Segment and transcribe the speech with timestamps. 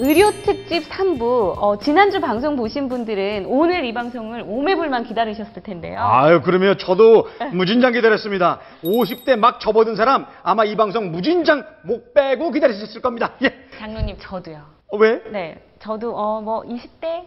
[0.00, 1.56] 의료 특집 3부.
[1.58, 5.98] 어, 지난주 방송 보신 분들은 오늘 이 방송을 오매불만 기다리셨을 텐데요.
[6.00, 8.60] 아유, 그러면 저도 무진장 기다렸습니다.
[8.82, 13.32] 50대 막 접어든 사람 아마 이 방송 무진장 목 빼고 기다리셨을 겁니다.
[13.42, 13.54] 예.
[13.78, 14.62] 장로님, 저도요.
[14.88, 15.22] 어, 왜?
[15.30, 15.62] 네.
[15.80, 17.26] 저도, 어, 뭐, 20대?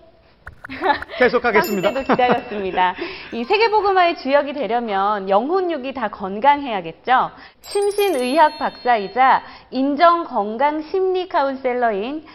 [1.20, 1.92] 계속하겠습니다.
[1.92, 2.96] 30대도 기다렸습니다.
[3.34, 7.32] 이 세계복음화의 주역이 되려면 영혼육이 다 건강해야겠죠.
[7.62, 12.26] 심신의학 박사이자 인정 건강 심리 카운셀러인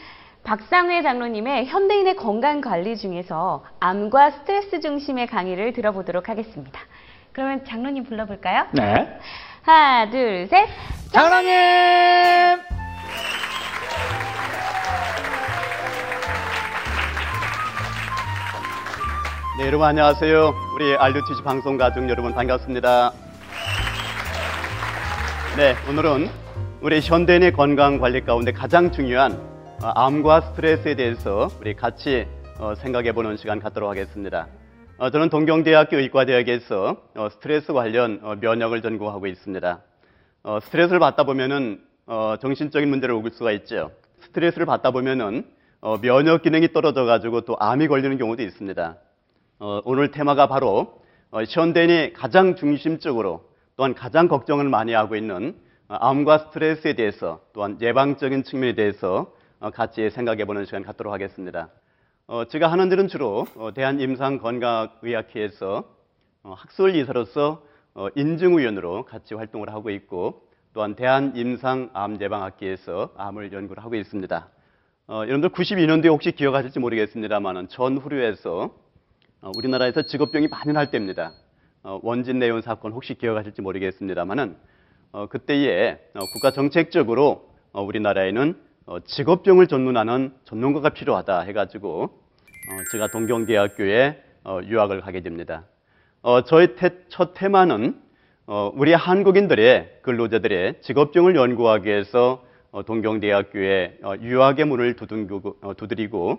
[0.48, 6.80] 박상회 장로님의 현대인의 건강 관리 중에서 암과 스트레스 중심의 강의를 들어보도록 하겠습니다.
[7.32, 8.64] 그러면 장로님 불러볼까요?
[8.72, 9.18] 네.
[9.60, 10.66] 하나, 둘, 셋.
[11.12, 11.50] 장로님!
[19.58, 20.54] 네, 여러분 안녕하세요.
[20.74, 23.12] 우리 알류티지 방송 가족 여러분 반갑습니다.
[25.58, 26.30] 네, 오늘은
[26.80, 32.26] 우리 현대인의 건강 관리 가운데 가장 중요한 어, 암과 스트레스에 대해서 우리 같이
[32.58, 34.48] 어, 생각해 보는 시간 갖도록 하겠습니다.
[34.98, 39.80] 어, 저는 동경대학교 의과대학에서 어, 스트레스 관련 어, 면역을 전공하고 있습니다.
[40.42, 43.92] 어, 스트레스를 받다 보면은 어, 정신적인 문제를 오을 수가 있죠.
[44.22, 45.46] 스트레스를 받다 보면은
[45.80, 48.96] 어, 면역 기능이 떨어져 가지고 또 암이 걸리는 경우도 있습니다.
[49.60, 51.00] 어, 오늘 테마가 바로
[51.30, 53.44] 어, 현대인이 가장 중심적으로
[53.76, 55.54] 또한 가장 걱정을 많이 하고 있는
[55.86, 61.70] 어, 암과 스트레스에 대해서 또한 예방적인 측면에 대해서 어, 같이 생각해 보는 시간 갖도록 하겠습니다.
[62.28, 65.84] 어, 제가 하는 일은 주로 어, 대한임상건강의학회에서
[66.44, 67.64] 어, 학술 이사로서
[67.94, 74.48] 어, 인증위원으로 같이 활동을 하고 있고 또한 대한임상암예방학회에서 암을 연구를 하고 있습니다.
[75.08, 78.72] 어, 여러분들 92년도에 혹시 기억하실지 모르겠습니다만 전후류에서
[79.40, 81.32] 어, 우리나라에서 직업병이 많이 날 때입니다.
[81.82, 84.56] 어, 원진 내원 사건 혹시 기억하실지 모르겠습니다만은
[85.10, 88.54] 어, 그때에 어, 국가 정책적으로 어, 우리나라에는 어,
[89.04, 95.64] 직업병을 전문하는 전문가가 필요하다 해가지고 어, 제가 동경대학교에 어, 유학을 가게 됩니다.
[96.22, 98.00] 어, 저의 태, 첫 테마는
[98.46, 104.96] 어, 우리 한국인들의 근로자들의 직업병을 연구하기 위해서 어, 동경대학교에 어, 유학의 문을
[105.60, 106.38] 어, 두드리고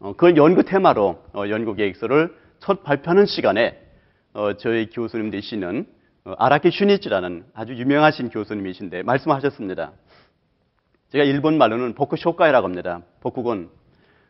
[0.00, 3.80] 어, 그걸 연구 테마로 어, 연구 계획서를 첫 발표하는 시간에
[4.34, 5.86] 어, 저희 교수님 되시는
[6.24, 9.92] 어, 아라키 슈니치라는 아주 유명하신 교수님이신데 말씀하셨습니다.
[11.10, 13.00] 제가 일본 말로는 복구 쇼카이라고 합니다.
[13.20, 13.70] 복구군.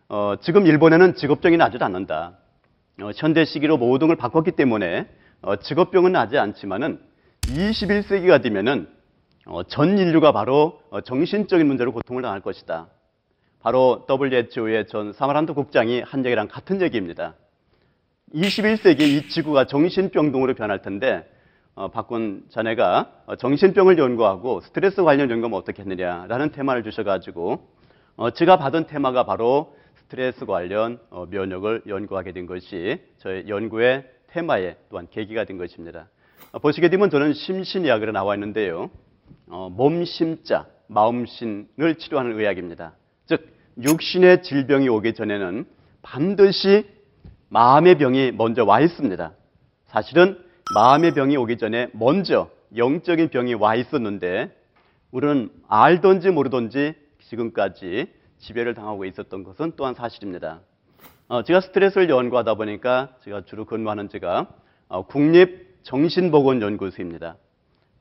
[0.08, 2.38] 어, 지금 일본에는 직업병이 나지 않는다.
[3.02, 5.08] 어, 현대 시기로 모든 걸 바꿨기 때문에
[5.42, 7.00] 어, 직업병은 나지 않지만은
[7.42, 8.88] 21세기가 되면은
[9.46, 12.86] 어, 전 인류가 바로 어, 정신적인 문제로 고통을 당할 것이다.
[13.60, 17.34] 바로 WHO의 전 사마란토 국장이 한 얘기랑 같은 얘기입니다.
[18.32, 21.37] 21세기 이 지구가 정신병동으로 변할 텐데 어,
[21.86, 27.68] 박군 자네가 어, 정신병을 연구하고 스트레스 관련 연구하면 어떻겠느냐라는 테마를 주셔가지고
[28.16, 34.76] 어, 제가 받은 테마가 바로 스트레스 관련 어, 면역을 연구하게 된 것이 저의 연구의 테마에
[34.90, 36.08] 또한 계기가 된 것입니다.
[36.50, 38.90] 어, 보시게 되면 저는 심신의학으로 나와 있는데요.
[39.48, 42.94] 어, 몸, 심자, 마음, 신을 치료하는 의학입니다.
[43.26, 43.46] 즉
[43.80, 45.64] 육신의 질병이 오기 전에는
[46.02, 46.86] 반드시
[47.50, 49.32] 마음의 병이 먼저 와 있습니다.
[49.86, 54.54] 사실은 마음의 병이 오기 전에 먼저 영적인 병이 와 있었는데
[55.10, 60.60] 우리는 알던지 모르던지 지금까지 지배를 당하고 있었던 것은 또한 사실입니다.
[61.28, 64.46] 어, 제가 스트레스를 연구하다 보니까 제가 주로 근무하는 제가
[64.88, 67.38] 어, 국립정신보건연구소입니다.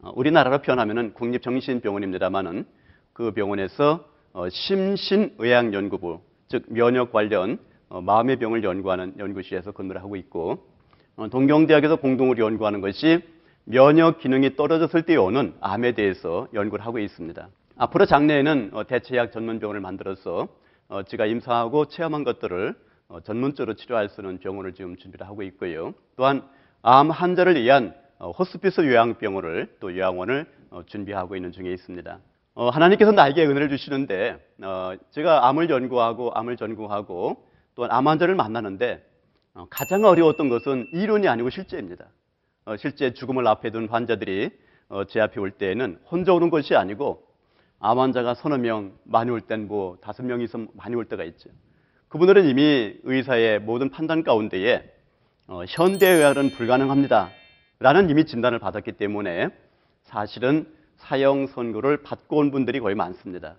[0.01, 2.65] 어, 우리나라로 표현하면 국립정신병원입니다만은
[3.13, 4.03] 그 병원에서
[4.33, 10.76] 어, 심신의학연구부, 즉 면역 관련 어, 마음의 병을 연구하는 연구실에서 근무를 하고 있고 어,
[11.25, 13.19] 동경대학에서 공동으로 연구하는 것이
[13.65, 17.49] 면역 기능이 떨어졌을 때 오는 암에 대해서 연구를 하고 있습니다.
[17.75, 20.47] 앞으로 장래에는 어, 대체약 전문병원을 만들어서
[20.87, 22.75] 어, 제가 임상하고 체험한 것들을
[23.09, 25.93] 어, 전문적으로 치료할 수 있는 병원을 지금 준비를 하고 있고요.
[26.15, 26.43] 또한
[26.81, 32.19] 암 환자를 위한 어, 호스피스 요양병원을 또 요양원을 어, 준비하고 있는 중에 있습니다.
[32.55, 37.43] 어, 하나님께서 나에게 은혜를 주시는데 어, 제가 암을 연구하고 암을 전공하고
[37.75, 39.16] 또한 암 환자를 만나는데 어,
[39.69, 42.05] 가장 어려웠던 것은 이론이 아니고 실제입니다.
[42.65, 44.51] 어, 실제 죽음을 앞에 둔 환자들이
[44.89, 47.25] 어, 제 앞에 올 때에는 혼자 오는 것이 아니고
[47.79, 51.49] 암 환자가 서너 명, 많이 올 땐 뭐 다섯 명이서 많이 올 때가 있죠.
[52.09, 54.83] 그분들은 이미 의사의 모든 판단 가운데에
[55.47, 57.29] 어, 현대의학은 불가능합니다.
[57.79, 59.49] 라는 이미 진단을 받았기 때문에
[60.03, 60.65] 사실은
[60.97, 63.55] 사형 선고를 받고 온 분들이 거의 많습니다.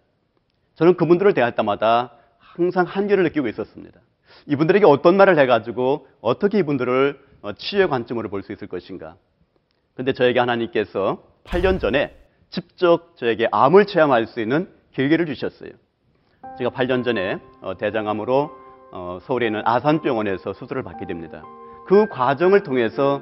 [0.74, 4.00] 저는 그분들을 대할 때마다 항상 한계를 느끼고 있었습니다.
[4.48, 9.16] 이분들에게 어떤 말을 해가지고 어떻게 이분들을 어, 치유의 관점으로 볼 수 있을 것인가.
[9.94, 12.16] 근데 저에게 하나님께서 8년 전에
[12.50, 15.70] 직접 저에게 암을 체험할 수 있는 계기를 주셨어요.
[16.56, 18.50] 제가 8년 전에 어, 대장암으로
[18.90, 21.42] 어, 서울에 있는 아산병원에서 수술을 받게 됩니다.
[21.86, 23.20] 그 과정을 통해서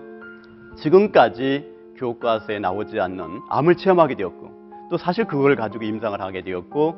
[0.78, 4.50] 지금까지 교과서에 나오지 않는 암을 체험하게 되었고
[4.90, 6.94] 또 사실 그걸 가지고 임상을 하게 되었고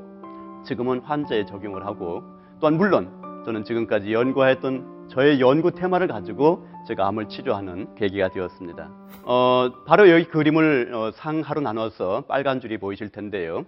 [0.66, 2.22] 지금은 환자에 적용을 하고
[2.60, 8.90] 또한 물론 저는 지금까지 연구했던 저의 연구 테마를 가지고 제가 암을 치료하는 계기가 되었습니다.
[9.22, 13.64] 어, 바로 여기 그림을 어, 상하로 나눠서 빨간 줄이 보이실 텐데요.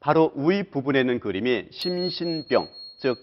[0.00, 2.68] 바로 위 부분에 있는 그림이 심신병,
[2.98, 3.16] 즉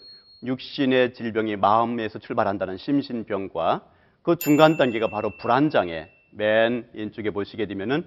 [0.43, 3.83] 육신의 질병이 마음에서 출발한다는 심신병과
[4.23, 8.03] 그 중간 단계가 바로 불안장애, 맨 왼쪽에 보시게 되면은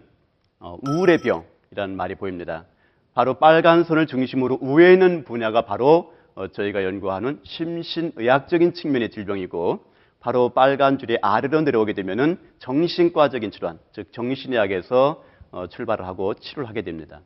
[0.58, 2.64] 어, 우울의 병이라는 말이 보입니다.
[3.14, 6.21] 바로 빨간 선을 중심으로 위에 있는 분야가 바로 어,
[6.52, 9.84] 저희가 연구하는 심신의학적인 측면의 질병이고
[10.20, 16.82] 바로 빨간 줄이 아래로 내려오게 되면은 정신과적인 질환, 즉 정신의학에서 어, 출발을 하고 치료를 하게
[16.82, 17.20] 됩니다.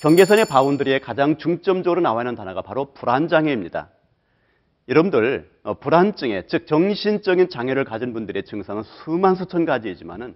[0.00, 3.90] 경계선의 바운드리에 가장 중점적으로 나와 있는 단어가 바로 불안장애입니다.
[4.88, 10.34] 여러분들 어, 불안증에 즉 정신적인 장애를 가진 분들의 증상은 수만 수천 가지이지만은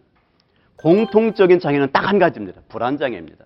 [0.76, 2.62] 공통적인 장애는 딱 한 가지입니다.
[2.68, 3.44] 불안장애입니다.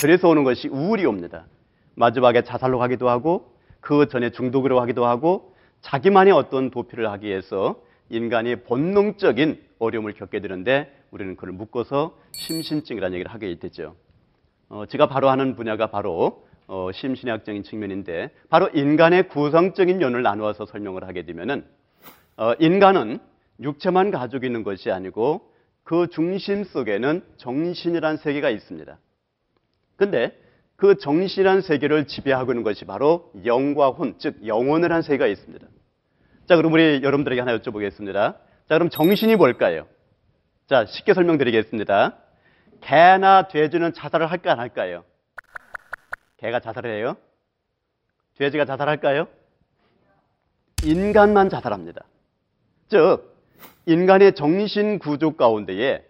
[0.00, 1.46] 그래서 오는 것이 우울이 옵니다.
[1.94, 3.53] 마지막에 자살로 가기도 하고
[3.84, 10.90] 그 전에 중독으로 가기도 하고 자기만의 어떤 도피를 하기 위해서 인간이 본능적인 어려움을 겪게 되는데
[11.10, 13.94] 우리는 그걸 묶어서 심신증이라는 얘기를 하게 되죠.
[14.70, 21.06] 어, 제가 바로 하는 분야가 바로 어, 심신학적인 측면인데 바로 인간의 구성적인 면을 나누어서 설명을
[21.06, 21.66] 하게 되면은
[22.38, 23.18] 어, 인간은
[23.60, 25.52] 육체만 가지고 있는 것이 아니고
[25.82, 28.98] 그 중심 속에는 정신이란 세계가 있습니다.
[29.96, 30.34] 근데
[30.84, 35.66] 그 정신이란 세계를 지배하고 있는 것이 바로 영과 혼, 즉 영혼을 한 세계가 있습니다.
[36.46, 38.12] 자, 그럼 우리 여러분들에게 하나 여쭤보겠습니다.
[38.12, 38.38] 자,
[38.68, 39.86] 그럼 정신이 뭘까요?
[40.66, 42.18] 자, 쉽게 설명드리겠습니다.
[42.82, 45.04] 개나 돼지는 자살을 할까 안 할까요?
[46.36, 47.16] 개가 자살을 해요?
[48.36, 49.26] 돼지가 자살할까요?
[50.84, 52.04] 인간만 자살합니다.
[52.88, 53.34] 즉,
[53.86, 56.04] 인간의 정신 구조 가운데에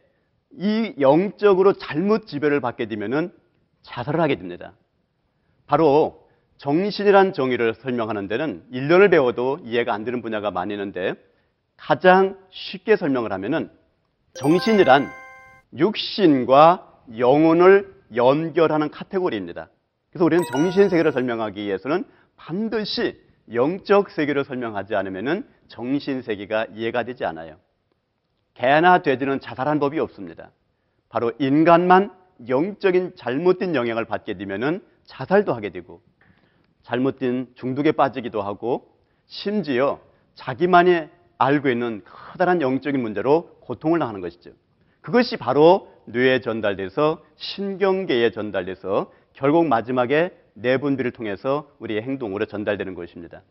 [0.58, 3.43] 이 영적으로 잘못 지배를 받게 되면은
[3.84, 4.72] 자살을 하게 됩니다.
[5.66, 11.14] 바로 정신이란 정의를 설명하는 데는 1년을 배워도 이해가 안 되는 분야가 많이 있는데
[11.76, 13.70] 가장 쉽게 설명을 하면은
[14.34, 15.08] 정신이란
[15.76, 19.68] 육신과 영혼을 연결하는 카테고리입니다.
[20.10, 22.04] 그래서 우리는 정신 세계를 설명하기 위해서는
[22.36, 23.20] 반드시
[23.52, 27.56] 영적 세계를 설명하지 않으면 정신 세계가 이해가 되지 않아요.
[28.54, 30.50] 개나 돼지는 자살한 법이 없습니다.
[31.08, 32.12] 바로 인간만
[32.48, 36.00] 영적인 잘못된 영향을 받게 되면은 자살도 하게 되고
[36.82, 38.88] 잘못된 중독에 빠지기도 하고
[39.26, 40.00] 심지어
[40.34, 44.50] 자기만이 알고 있는 커다란 영적인 문제로 고통을 당하는 것이죠.
[45.00, 53.42] 그것이 바로 뇌에 전달돼서 신경계에 전달돼서 결국 마지막에 내분비를 통해서 우리의 행동으로 전달되는 것입니다.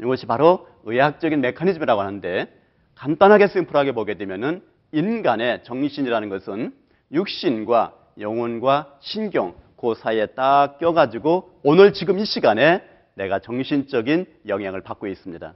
[0.00, 2.52] 이것이 바로 의학적인 메커니즘이라고 하는데
[2.94, 6.74] 간단하게 심플하게 보게 되면은 인간의 정신이라는 것은
[7.12, 12.82] 육신과 영혼과 신경 그 사이에 딱 껴가지고 오늘 지금 이 시간에
[13.14, 15.54] 내가 정신적인 영향을 받고 있습니다.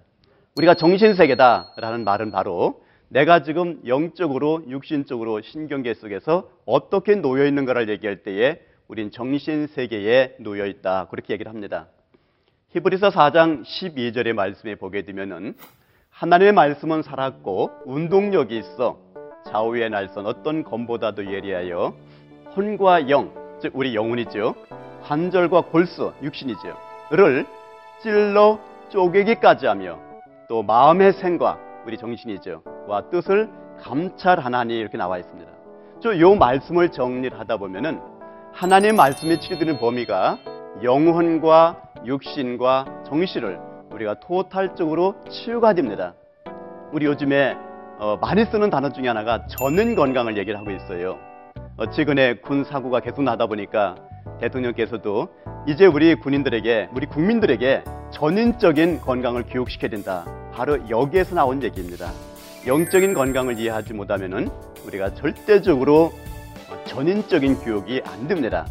[0.56, 8.60] 우리가 정신세계다라는 말은 바로 내가 지금 영적으로 육신적으로 신경계 속에서 어떻게 놓여 있는가를 얘기할 때에
[8.88, 11.88] 우린 정신세계에 놓여 있다 그렇게 얘기를 합니다.
[12.70, 15.54] 히브리서 4장 12절의 말씀에 보게 되면은
[16.10, 18.98] 하나님의 말씀은 살았고 운동력이 있어
[19.46, 21.94] 좌우의 날선 어떤 검보다도 예리하여
[22.56, 23.30] 혼과 영,
[23.60, 24.54] 즉 우리 영혼이죠.
[25.02, 26.76] 관절과 골수, 육신이죠.
[27.10, 27.46] 를
[28.02, 28.58] 찔러
[28.90, 29.98] 쪼개기까지 하며
[30.48, 32.62] 또 마음의 생각, 우리 정신이죠.
[32.86, 33.48] 와 뜻을
[33.80, 35.50] 감찰하나니 이렇게 나와 있습니다.
[36.02, 38.00] 저 요 말씀을 정리를 하다 보면은
[38.52, 40.38] 하나님 말씀에 치료되는 범위가
[40.82, 43.58] 영혼과 육신과 정신을
[43.92, 46.14] 우리가 토탈적으로 치유가 됩니다.
[46.92, 47.56] 우리 요즘에
[47.98, 51.18] 어, 많이 쓰는 단어 중에 하나가 전은 건강을 얘기를 하고 있어요.
[51.78, 53.94] 어, 최근에 군 사고가 계속 나다 보니까
[54.40, 55.28] 대통령께서도
[55.66, 60.26] 이제 우리 군인들에게, 우리 국민들에게 전인적인 건강을 교육시켜야 된다.
[60.52, 62.10] 바로 여기에서 나온 얘기입니다.
[62.66, 64.50] 영적인 건강을 이해하지 못하면
[64.86, 66.12] 우리가 절대적으로
[66.84, 68.66] 전인적인 교육이 안 됩니다.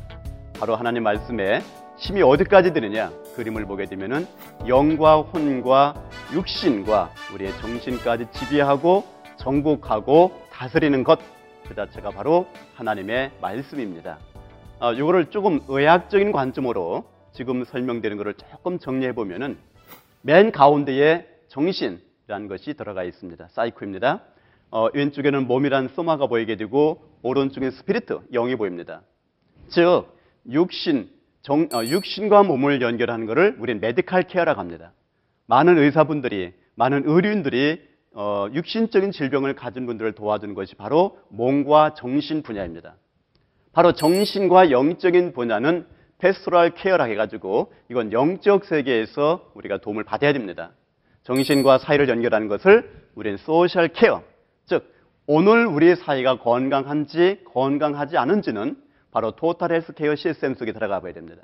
[0.60, 1.62] 바로 하나님 말씀에
[1.98, 4.28] 힘이 어디까지 드느냐 그림을 보게 되면은
[4.68, 5.96] 영과 혼과
[6.34, 9.06] 육신과 우리의 정신까지 지배하고
[9.38, 11.20] 정복하고 다스리는 것
[11.68, 14.20] 그 자체가 바로 하나님의 말씀입니다.
[14.80, 19.58] 아, 이거를 조금 의학적인 관점으로 지금 설명되는 것을 조금 정리해 보면은
[20.22, 23.48] 맨 가운데에 정신이라는 것이 들어가 있습니다.
[23.50, 24.22] 사이코입니다.
[24.72, 29.02] 어, 왼쪽에는 몸이란 soma가 보이게 되고 오른쪽에 spirit, 영이 보입니다.
[29.68, 30.08] 즉
[30.50, 31.10] 육신,
[31.42, 34.94] 정, 어, 육신과 몸을 연결하는 것을 우리는 메디칼 케어라고 합니다.
[35.48, 42.96] 많은 의사분들이, 많은 의료인들이 어, 육신적인 질병을 가진 분들을 도와주는 것이 바로 몸과 정신 분야입니다.
[43.72, 50.72] 바로 정신과 영적인 분야는 pastoral care라 해가지고 이건 영적 세계에서 우리가 도움을 받아야 됩니다.
[51.24, 54.24] 정신과 사회를 연결하는 것을 우리는 social care,
[54.66, 54.94] 즉
[55.26, 58.76] 오늘 우리의 사회가 건강한지 건강하지 않은지는
[59.12, 61.44] 바로 total health care system 속에 들어가 봐야 됩니다.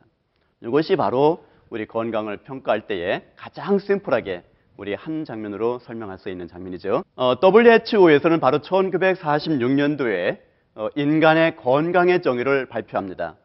[0.62, 4.44] 이것이 바로 우리 건강을 평가할 때에 가장 심플하게
[4.78, 7.04] 우리 한 장면으로 설명할 수 있는 장면이죠.
[7.16, 10.40] 어, WHO에서는 바로 1946년도에
[10.76, 13.36] 어, 인간의 건강의 정의를 발표합니다.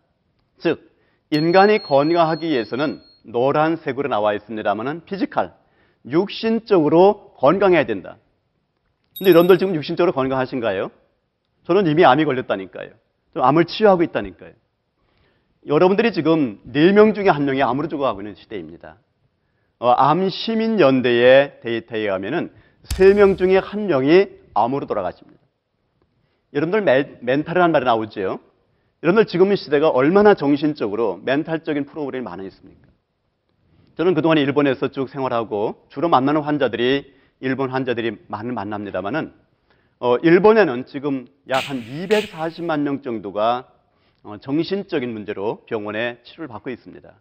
[0.59, 0.93] 즉,
[1.31, 5.55] 인간이 건강하기 위해서는 노란색으로 나와 있습니다만은 physical,
[6.11, 8.19] 육신적으로 건강해야 된다.
[9.17, 10.91] 근데 여러분들 지금 육신적으로 건강하신가요?
[11.65, 12.91] 저는 이미 암이 걸렸다니까요.
[13.33, 14.53] 좀 암을 치유하고 있다니까요.
[15.67, 18.99] 여러분들이 지금 4명 중에 한 명이 암으로 죽어가고 있는 시대입니다.
[19.83, 22.53] 어, 암 시민 연대의 데이터에 의하면은
[22.85, 25.41] 3명 중에 한 명이 암으로 돌아가십니다.
[26.55, 28.39] 여러분들 men, mental이라는 말이 나오죠.
[29.03, 32.87] 여러분들 지금 이 시대가 얼마나 정신적으로 mental적인 프로그램이 많아 있습니까?
[33.97, 39.33] 저는 그동안 일본에서 쭉 생활하고 주로 만나는 환자들이 일본 환자들이 많이 만납니다만은
[39.99, 43.67] 어, 일본에는 지금 약 한 240만 명 정도가
[44.23, 47.13] 어, 정신적인 문제로 병원에 치료를 받고 있습니다.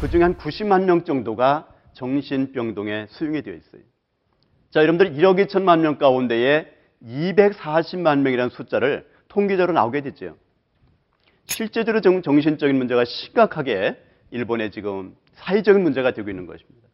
[0.00, 3.82] 그 중에 한 90만 명 정도가 정신병동에 수용이 되어 있어요.
[4.70, 6.66] 자, 여러분들 1억 2천만 명 가운데에
[7.04, 10.36] 240만 명이라는 숫자를 통계적으로 나오게 됐죠.
[11.46, 13.96] 실제적으로 정, 정신적인 문제가 심각하게
[14.30, 16.88] 일본에 지금 사회적인 문제가 되고 있는 것입니다.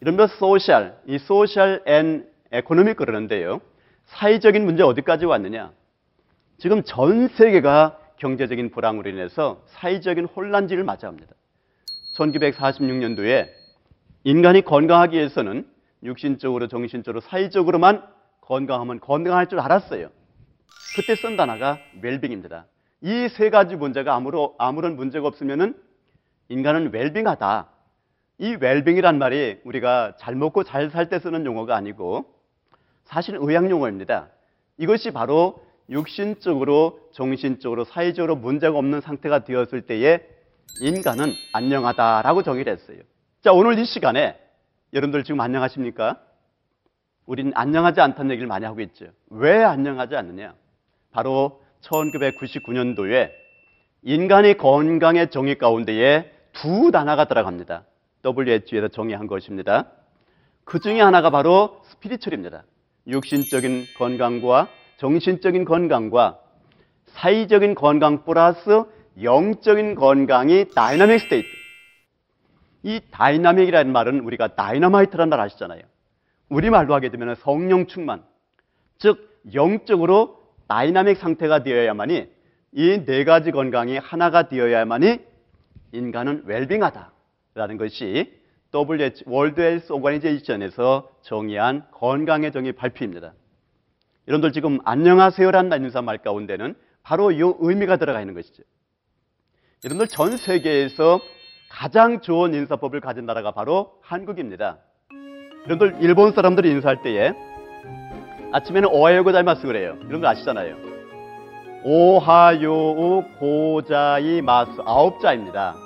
[0.00, 3.60] 이른바 social, 이 social and economic 그러는데요.
[4.06, 5.72] 사회적인 문제 어디까지 왔느냐?
[6.58, 11.34] 지금 전 세계가 경제적인 불황으로 인해서 사회적인 혼란기를 맞이합니다.
[12.16, 13.59] 1946년도에
[14.24, 15.66] 인간이 건강하기 위해서는
[16.02, 18.02] 육신적으로, 정신적으로, 사회적으로만
[18.40, 20.08] 건강하면 건강할 줄 알았어요.
[20.96, 22.66] 그때 쓴 단어가 웰빙입니다.
[23.02, 25.74] 이 세 가지 문제가 아무런, 아무런 문제가 없으면은
[26.48, 27.68] 인간은 웰빙하다.
[28.38, 32.26] 이 웰빙이란 말이 우리가 잘 먹고 잘 살 때 쓰는 용어가 아니고
[33.04, 34.28] 사실은 의학 용어입니다.
[34.78, 40.20] 이것이 바로 육신적으로, 정신적으로, 사회적으로 문제가 없는 상태가 되었을 때에
[40.80, 42.98] 인간은 안녕하다라고 정의를 했어요.
[43.42, 44.38] 자, 오늘 이 시간에
[44.92, 46.20] 여러분들 지금 안녕하십니까?
[47.24, 49.06] 우리는 안녕하지 않다는 얘기를 많이 하고 있죠.
[49.30, 50.52] 왜 안녕하지 않느냐?
[51.10, 53.30] 바로 1999년도에
[54.02, 57.84] 인간의 건강의 정의 가운데에 두 단어가 들어갑니다.
[58.22, 59.86] WHO에서 정의한 것입니다.
[60.64, 62.64] 그 중에 하나가 바로 spiritual입니다.
[63.06, 64.68] 육신적인 건강과
[64.98, 66.38] 정신적인 건강과
[67.06, 68.84] 사회적인 건강 플러스
[69.22, 71.59] 영적인 건강이 dynamic state.
[72.82, 75.82] 이 dynamic이라는 말은 우리가 다이너마이트라는 말 아시잖아요.
[76.48, 78.24] 우리말로 하게 되면 성령 충만.
[78.98, 82.28] 즉, 영적으로 다이나믹 상태가 되어야만이
[82.72, 85.18] 이 네 가지 건강이 하나가 되어야만이
[85.92, 88.32] 인간은 웰빙하다라는 것이
[88.72, 93.32] WH 월드 헬스 오가니제이션에서 정의한 건강의 정의 발표입니다.
[94.28, 98.62] 여러분들 지금 안녕하세요라는 인사 말 가운데는 바로 이 의미가 들어가 있는 것이죠.
[99.84, 101.18] 여러분들 전 세계에서
[101.70, 104.78] 가장 좋은 인사법을 가진 나라가 바로 한국입니다.
[105.66, 107.32] 여러분들 일본 사람들이 인사할 때에
[108.52, 109.96] 아침에는 오하요 고자이마스 그래요.
[110.08, 110.74] 이런 거 아시잖아요.
[111.84, 115.76] 오하요 고자이 마스 아홉 자입니다.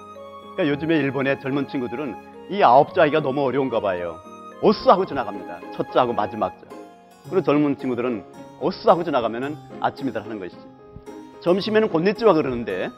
[0.54, 2.16] 그러니까 요즘에 일본의 젊은 친구들은
[2.50, 4.16] 이 아홉 자이가 너무 어려운가 봐요.
[4.62, 5.60] 오스 하고 지나갑니다.
[5.74, 6.64] 첫 자하고 마지막 자.
[7.24, 8.24] 그리고 젊은 친구들은
[8.60, 10.60] 오스 하고 지나가면은 아침이다 하는 것이지.
[11.42, 12.88] 점심에는 곤니찌와 그러는데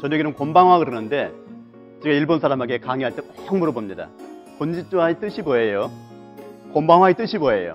[0.00, 1.32] 저녁에는 곤방와 그러는데
[2.02, 4.08] 제가 일본 사람에게 강의할 때 꼭 물어봅니다.
[4.58, 5.90] 곤니찌와의 뜻이 뭐예요?
[6.72, 7.74] 곤방와의 뜻이 뭐예요?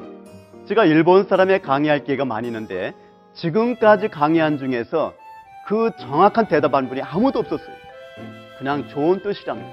[0.67, 2.93] 제가 일본 사람의 강의할 기회가 많이 있는데
[3.34, 5.13] 지금까지 강의한 중에서
[5.67, 7.75] 그 정확한 대답한 분이 아무도 없었어요.
[8.57, 9.69] 그냥 좋은 뜻이랍니다.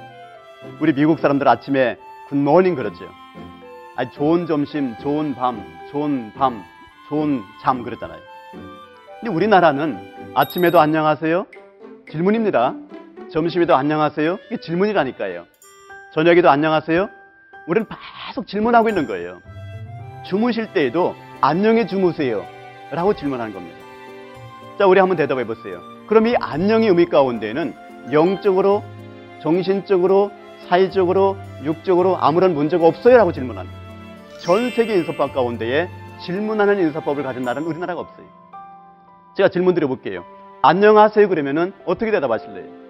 [0.81, 1.97] 우리 미국 사람들 아침에
[2.29, 3.09] 굿모닝 그러죠.
[3.97, 6.63] 아니 좋은 점심, 좋은 밤, 좋은 밤,
[7.09, 8.21] 좋은 잠 그러잖아요.
[9.21, 11.47] 근데 우리나라는 아침에도 안녕하세요?
[12.11, 12.75] 질문입니다.
[13.31, 14.39] 점심에도 안녕하세요?
[14.47, 15.47] 이게 질문이라니까요.
[16.13, 17.09] 저녁에도 안녕하세요?
[17.67, 17.87] 우리는
[18.29, 19.41] 계속 질문하고 있는 거예요.
[20.27, 22.45] 주무실 때에도 안녕히 주무세요.
[22.91, 23.77] 라고 질문하는 겁니다.
[24.79, 25.81] 자, 우리 한번 대답해 보세요.
[26.07, 27.75] 그럼 이 안녕의 의미 가운데는
[28.13, 28.85] 영적으로,
[29.43, 30.31] 정신적으로,
[30.69, 33.17] 사회적으로, 육적으로 아무런 문제가 없어요?
[33.17, 33.79] 라고 질문합니다.
[34.41, 35.89] 전 세계 인사법 가운데에
[36.25, 38.27] 질문하는 인사법을 가진 나라는 우리나라가 없어요.
[39.37, 40.25] 제가 질문 드려볼게요.
[40.63, 42.84] 안녕하세요 그러면은 어떻게 대답하실래요?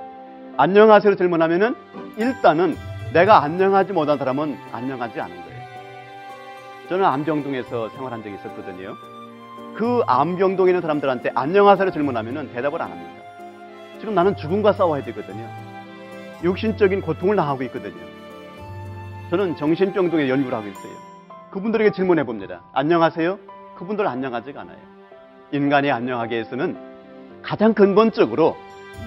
[0.56, 1.74] 안녕하세요 질문하면은
[2.16, 2.76] 일단은
[3.12, 5.64] 내가 안녕하지 못한 사람은 안녕하지 않은 거예요.
[6.88, 8.94] 저는 암병동에서 생활한 적이 있었거든요.
[9.74, 13.10] 그 암병동에 있는 사람들한테 안녕하세요 질문하면은 대답을 안 합니다.
[13.98, 15.44] 지금 나는 죽음과 싸워야 되거든요.
[16.44, 18.04] 육신적인 고통을 당하고 있거든요.
[19.30, 20.92] 저는 정신병동에 연구를 하고 있어요.
[21.50, 22.60] 그분들에게 질문해 봅니다.
[22.72, 23.40] 안녕하세요?
[23.76, 24.78] 그분들 안녕하지가 않아요.
[25.50, 26.76] 인간이 안녕하게 해서는
[27.42, 28.56] 가장 근본적으로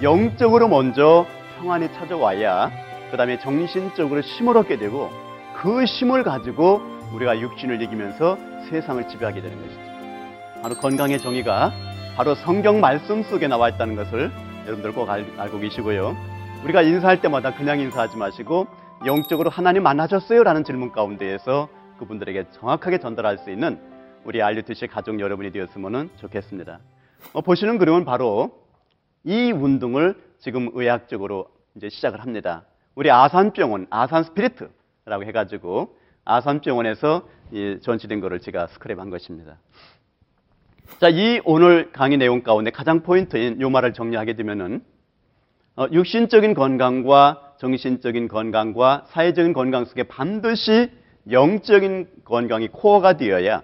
[0.02, 1.26] 영적으로 먼저
[1.58, 2.70] 평안이 찾아와야
[3.10, 5.10] 그 다음에 정신적으로 힘을 얻게 되고
[5.56, 6.80] 그 힘을 가지고
[7.14, 8.36] 우리가 육신을 이기면서
[8.70, 9.80] 세상을 지배하게 되는 것이죠.
[10.62, 11.72] 바로 건강의 정의가
[12.16, 14.30] 바로 성경 말씀 속에 나와 있다는 것을
[14.66, 16.16] 여러분들 꼭 알, 알고 계시고요.
[16.64, 18.66] 우리가 인사할 때마다 그냥 인사하지 마시고
[19.06, 20.42] 영적으로 하나님 만나셨어요?
[20.42, 23.78] 라는 질문 가운데에서 그분들에게 정확하게 전달할 수 있는
[24.24, 26.80] 우리 알류티시 가족 여러분이 되었으면 좋겠습니다.
[27.32, 28.50] 어, 보시는 그림은 바로
[29.24, 32.64] 이 운동을 지금 의학적으로 이제 시작을 합니다.
[32.94, 39.58] 우리 아산병원, 아산 스피리트라고 해가지고 아산병원에서 이 전시된 거를 제가 스크랩한 것입니다.
[41.00, 44.82] 자, 이 오늘 강의 내용 가운데 가장 포인트인 요 말을 정리하게 되면은
[45.76, 50.90] 어, 육신적인 건강과 정신적인 건강과 사회적인 건강 속에 반드시
[51.30, 53.62] 영적인 건강이 코어가 되어야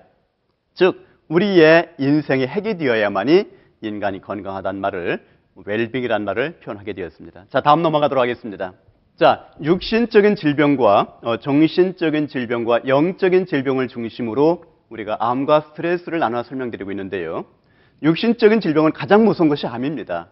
[0.74, 3.48] 즉 우리의 인생의 핵이 되어야만이
[3.80, 5.24] 인간이 건강하다는 말을
[5.56, 7.46] 웰빙이라는 말을 표현하게 되었습니다.
[7.48, 8.72] 자, 다음 넘어가도록 하겠습니다.
[9.16, 17.44] 자, 육신적인 질병과 어, 정신적인 질병과 영적인 질병을 중심으로 우리가 암과 스트레스를 나눠 설명드리고 있는데요.
[18.02, 20.28] 육신적인 질병은 가장 무서운 것이 암입니다.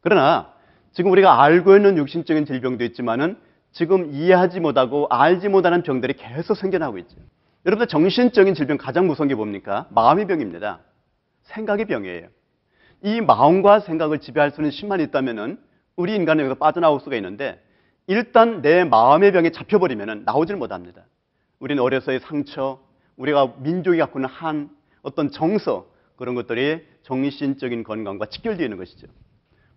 [0.00, 0.52] 그러나
[0.92, 3.36] 지금 우리가 알고 있는 육신적인 질병도 있지만은
[3.72, 7.16] 지금 이해하지 못하고 알지 못하는 병들이 계속 생겨나고 있죠.
[7.64, 9.86] 여러분들 정신적인 질병 가장 무서운 게 뭡니까?
[9.90, 10.80] 마음의 병입니다.
[11.42, 12.28] 생각의 병이에요.
[13.02, 15.58] 이 마음과 생각을 지배할 수 있는 힘만 있다면은
[15.96, 17.62] 우리 인간은 여기서 빠져나올 수가 있는데
[18.06, 21.04] 일단 내 마음의 병에 잡혀버리면은 나오질 못합니다.
[21.58, 22.80] 우리는 어려서의 상처,
[23.16, 24.70] 우리가 민족이 갖고 있는 한
[25.02, 25.86] 어떤 정서
[26.16, 29.06] 그런 것들이 정신적인 건강과 직결되어 있는 것이죠.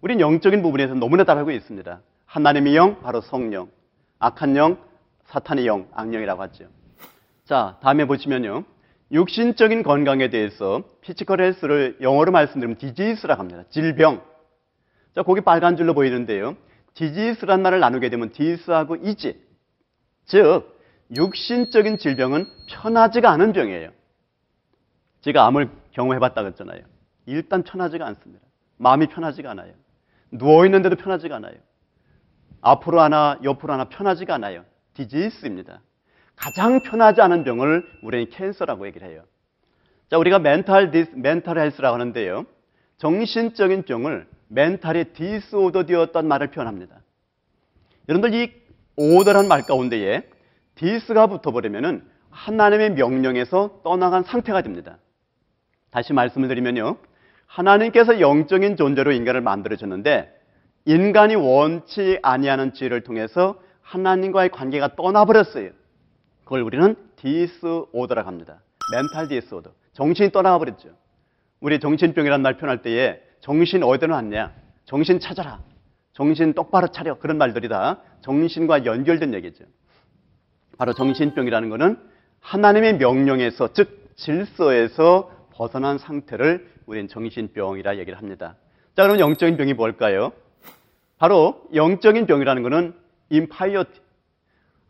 [0.01, 2.01] 우리는 영적인 부분에서 너무나 잘 알고 있습니다.
[2.25, 3.69] 하나님의 영, 바로 성령.
[4.19, 4.77] 악한 영,
[5.25, 6.65] 사탄의 영, 악령이라고 하죠.
[7.45, 8.63] 자, 다음에 보시면요.
[9.11, 13.63] 육신적인 건강에 대해서 physical health를 영어로 말씀드리면 disease라고 합니다.
[13.69, 14.23] 질병.
[15.13, 16.57] 자, 거기 빨간 줄로 보이는데요.
[16.95, 19.41] disease란 말을 나누게 되면 dis하고 ease.
[20.25, 20.75] 즉,
[21.15, 23.91] 육신적인 질병은 편하지가 않은 병이에요.
[25.21, 26.81] 제가 암을 경험해봤다 그랬잖아요.
[27.27, 28.45] 일단 편하지가 않습니다.
[28.77, 29.73] 마음이 편하지가 않아요.
[30.31, 31.55] 누워있는데도 편하지가 않아요.
[32.61, 34.65] 앞으로 하나, 옆으로 하나 편하지가 않아요.
[34.95, 35.81] disease입니다.
[36.35, 39.23] 가장 편하지 않은 병을 우리는 cancer라고 얘기를 해요.
[40.09, 42.45] 자, 우리가 mental dis, mental health라고 하는데요.
[42.97, 47.01] 정신적인 병을 mental이 disorder 되었던 말을 표현합니다.
[48.07, 48.51] 여러분들 이
[48.95, 50.23] order란 말 가운데에
[50.75, 54.97] dis가 붙어버리면은 하나님의 명령에서 떠나간 상태가 됩니다.
[55.89, 56.97] 다시 말씀을 드리면요.
[57.47, 60.31] 하나님께서 영적인 존재로 인간을 만들어줬는데
[60.85, 65.71] 인간이 원치 아니하는 죄를 통해서 하나님과의 관계가 떠나버렸어요.
[66.45, 68.61] 그걸 우리는 disorder라고 합니다.
[68.93, 69.71] mental disorder.
[69.93, 70.89] 정신이 떠나가 버렸죠.
[71.59, 74.53] 우리 정신병이라는 말 표현할 때에 정신 어디로 왔냐?
[74.85, 75.59] 정신 찾아라.
[76.13, 77.17] 정신 똑바로 차려.
[77.17, 79.65] 그런 말들이 다 정신과 연결된 얘기죠.
[80.77, 81.97] 바로 정신병이라는 것은
[82.41, 88.55] 하나님의 명령에서 즉 질서에서 벗어난 상태를 우리는 정신병이라 얘기를 합니다.
[88.95, 90.31] 자, 그럼 영적인 병이 뭘까요?
[91.17, 92.93] 바로 영적인 병이라는 것은
[93.29, 94.04] impiety.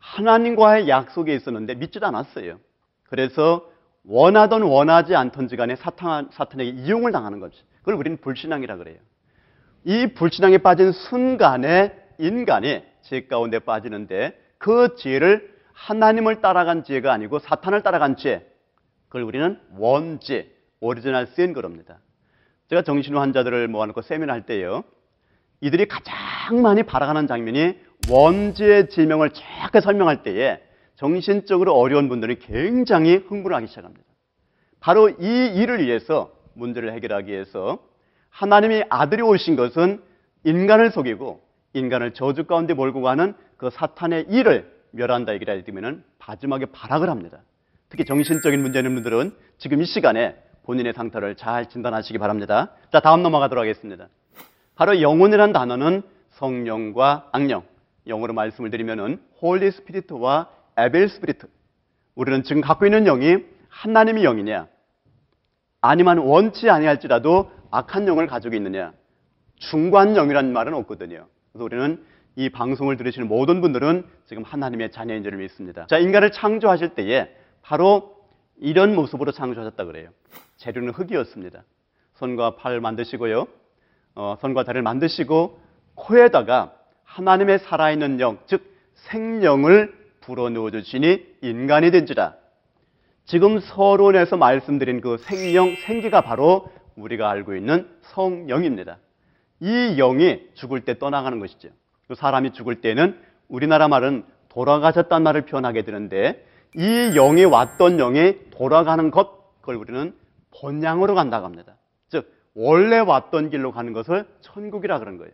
[0.06, 2.60] 하나님과의 약속에 있었는데 믿지도 않았어요.
[3.04, 3.68] 그래서
[4.04, 7.56] 원하던 원하지 않던지 간에 사탄, 사탄에게 이용을 당하는 거죠.
[7.80, 8.98] 그걸 우리는 불신앙이라 그래요.
[9.84, 17.82] 이 불신앙에 빠진 순간에 인간이 죄 가운데 빠지는데 그 죄를 하나님을 따라간 죄가 아니고 사탄을
[17.82, 18.46] 따라간 죄.
[19.08, 21.98] 그걸 우리는 원죄, original sin 그럽니다.
[22.68, 24.84] 제가 정신 환자들을 모아놓고 세미나 할 때요.
[25.60, 30.60] 이들이 가장 많이 바라가는 장면이 원죄의 지명을 정확하게 설명할 때에
[30.94, 34.04] 정신적으로 어려운 분들이 굉장히 흥분하기 시작합니다.
[34.80, 37.78] 바로 이 일을 위해서 문제를 해결하기 위해서
[38.30, 40.00] 하나님이 아들이 오신 것은
[40.44, 41.40] 인간을 속이고
[41.72, 47.40] 인간을 저주 가운데 몰고 가는 그 사탄의 일을 멸한다 얘기를 하면 마지막에 발악을 합니다.
[47.88, 52.72] 특히 정신적인 문제 있는 분들은 지금 이 시간에 본인의 상태를 잘 진단하시기 바랍니다.
[52.92, 54.08] 자, 다음 넘어가도록 하겠습니다.
[54.74, 57.62] 바로 영혼이라는 단어는 성령과 악령,
[58.06, 61.46] 영어로 말씀을 드리면은 Holy Spirit와 evil spirit.
[62.14, 64.68] 우리는 지금 갖고 있는 영이 하나님의 영이냐,
[65.80, 68.92] 아니면 원치 아니할지라도 악한 영을 가지고 있느냐.
[69.56, 71.26] 중간영이라는 말은 없거든요.
[71.52, 72.04] 그래서 우리는
[72.36, 75.86] 이 방송을 들으시는 모든 분들은 지금 하나님의 자녀인 줄을 믿습니다.
[75.86, 78.16] 자, 인간을 창조하실 때에 바로
[78.58, 80.10] 이런 모습으로 창조하셨다 그래요.
[80.56, 81.64] 재료는 흙이었습니다.
[82.14, 83.46] 손과 팔 만드시고요.
[84.14, 85.60] 어, 손과 다리를 만드시고
[85.94, 86.74] 코에다가
[87.16, 88.62] 하나님의 살아있는 영, 즉
[88.94, 92.34] 생명을 불어넣어 주시니 인간이 된지라.
[93.24, 98.98] 지금 서론에서 말씀드린 그 생명, 생기가 바로 우리가 알고 있는 성령입니다.
[99.60, 101.70] 이 영이 죽을 때 떠나가는 것이죠.
[102.06, 109.10] 그 사람이 죽을 때는 우리나라 말은 돌아가셨다는 말을 표현하게 되는데 이 영이 왔던 영이 돌아가는
[109.10, 110.14] 것, 그걸 우리는
[110.60, 111.76] 본향으로 간다고 합니다.
[112.08, 115.32] 즉, 원래 왔던 길로 가는 것을 천국이라 그런 거예요.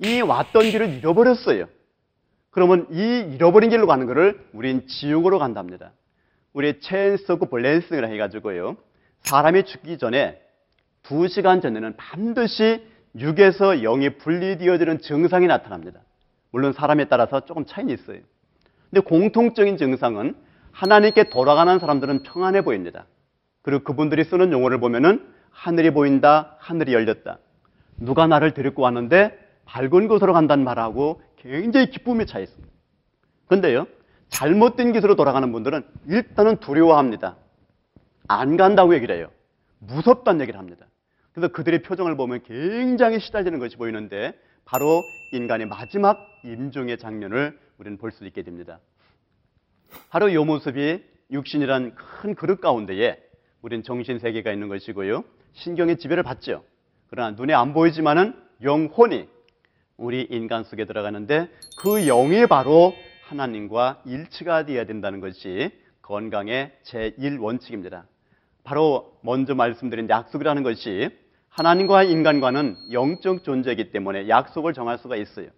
[0.00, 1.66] 이 왔던 길을 잃어버렸어요.
[2.50, 5.92] 그러면 이 잃어버린 길로 가는 것을 우린 지옥으로 간답니다.
[6.52, 8.76] 우리 체인스 오브 블렌싱을 해가지고요.
[9.22, 10.40] 사람이 죽기 전에
[11.02, 12.84] 두 시간 전에는 반드시
[13.16, 16.00] 육에서 영이 분리되어지는 증상이 나타납니다.
[16.50, 18.20] 물론 사람에 따라서 조금 차이는 있어요.
[18.90, 20.34] 근데 공통적인 증상은
[20.72, 23.06] 하나님께 돌아가는 사람들은 평안해 보입니다.
[23.62, 27.38] 그리고 그분들이 쓰는 용어를 보면은 하늘이 보인다, 하늘이 열렸다.
[27.98, 32.68] 누가 나를 데리고 왔는데 밝은 곳으로 간다는 말하고 굉장히 기쁨이 차 있습니다.
[33.48, 33.86] 근데요,
[34.30, 37.36] 잘못된 길으로 돌아가는 분들은 일단은 두려워합니다.
[38.28, 39.30] 안 간다고 얘기를 해요.
[39.80, 40.86] 무섭다는 얘기를 합니다.
[41.32, 44.32] 그래서 그들의 표정을 보면 굉장히 시달리는 것이 보이는데
[44.64, 45.02] 바로
[45.32, 48.80] 인간의 마지막 임종의 장면을 우리는 볼 수 있게 됩니다.
[50.10, 53.18] 바로 이 모습이 육신이란 큰 그릇 가운데에
[53.62, 55.24] 우리는 정신 세계가 있는 것이고요.
[55.52, 56.64] 신경의 지배를 받죠.
[57.08, 59.28] 그러나 눈에 안 보이지만은 영혼이
[59.98, 62.94] 우리 인간 속에 들어가는데 그 영이 바로
[63.26, 65.70] 하나님과 일치가 되어야 된다는 것이
[66.02, 68.04] 건강의 제1원칙입니다.
[68.62, 71.10] 바로 먼저 말씀드린 약속이라는 것이
[71.48, 75.48] 하나님과 인간과는 영적 존재이기 때문에 약속을 정할 수가 있어요.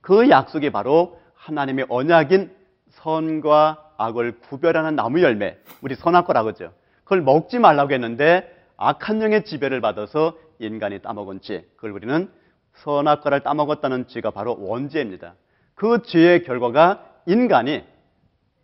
[0.00, 2.50] 그 약속이 바로 하나님의 언약인
[2.92, 6.72] 선과 악을 구별하는 나무 열매, 우리 선악과라고 하죠.
[7.04, 12.30] 그걸 먹지 말라고 했는데 악한 영의 지배를 받아서 인간이 따먹은 죄, 그걸 우리는
[12.76, 15.34] 선악과를 따먹었다는 죄가 바로 원죄입니다.
[15.74, 17.84] 그 죄의 결과가 인간이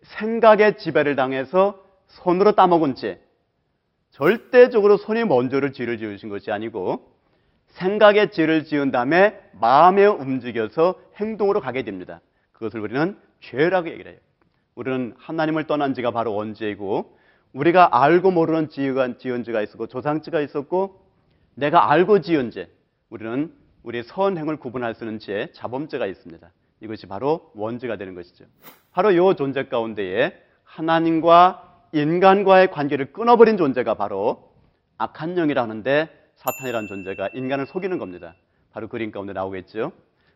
[0.02, 3.20] 생각의 지배를 당해서 손으로 따먹은 죄,
[4.10, 7.10] 절대적으로 손이 먼저를 죄를 지으신 것이 아니고
[7.68, 12.20] 생각의 죄를 지은 다음에 마음에 움직여서 행동으로 가게 됩니다.
[12.52, 14.20] 그것을 우리는 죄라고 얘기를 해요.
[14.74, 17.18] 우리는 하나님을 떠난 지가 바로 원죄이고
[17.54, 21.00] 우리가 알고 모르는 지은, 지은 죄가 있었고 조상죄가 있었고
[21.54, 22.70] 내가 알고 지은 죄
[23.08, 26.50] 우리는 우리의 선행을 구분할 수 있는 죄 자범죄가 있습니다.
[26.80, 28.44] 이것이 바로 원죄가 되는 것이죠.
[28.92, 34.52] 바로 이 존재 가운데에 하나님과 인간과의 관계를 끊어버린 존재가 바로
[34.98, 38.34] 악한 영이라 하는데 사탄이라는 존재가 인간을 속이는 겁니다.
[38.72, 39.92] 바로 그림 가운데 나오겠죠.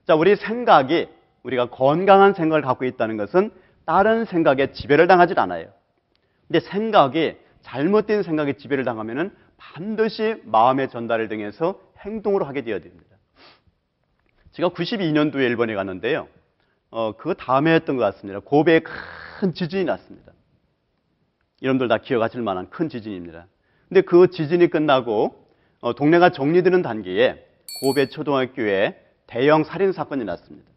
[0.06, 1.09] 자, 우리 생각이
[1.42, 3.50] 우리가 건강한 생각을 갖고 있다는 것은
[3.87, 5.68] 다른 생각에 지배를 당하지 않아요.
[6.46, 13.06] 근데 생각이 잘못된 생각에 지배를 당하면은 반드시 마음의 전달을 통해서 행동으로 하게 되어야 됩니다.
[14.57, 16.29] 제가 92년도에 일본에 갔는데요.
[16.90, 18.40] 어, 그 다음에 했던 것 같습니다.
[18.40, 20.33] 고베에 큰 지진이 났습니다.
[21.62, 23.49] 여러분들 다 기억하실 만한 큰 지진입니다.
[23.88, 25.47] 근데 그 지진이 끝나고
[25.81, 27.45] 어, 동네가 정리되는 단계에
[27.83, 30.71] 고베 초등학교에 대형 살인 사건이 났습니다.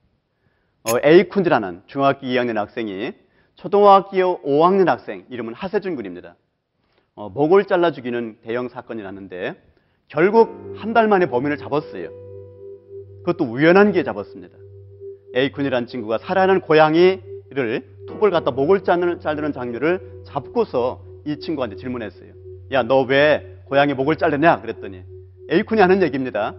[0.84, 3.14] 어, 에이쿤이라는 중학교 2학년 학생이
[3.56, 6.36] 초등학교 5학년 학생 이름은 하세준 군입니다.
[7.16, 9.56] 어, 목을 잘라 죽이는 대형 사건이 났는데
[10.10, 12.29] 결국 한 달 만에 범인을 잡았어요.
[13.30, 14.58] 그것도 우연한 기회에 잡았습니다.
[15.36, 22.32] 에이쿤이라는 친구가 살아있는 고양이를 톱을 갖다 목을 자르는, 자르는 장면을 잡고서 이 친구한테 질문했어요.
[22.72, 24.62] 야, 너 왜 고양이 목을 자르냐?
[24.62, 25.04] 그랬더니
[25.50, 26.56] 에이쿤이 하는 얘기입니다.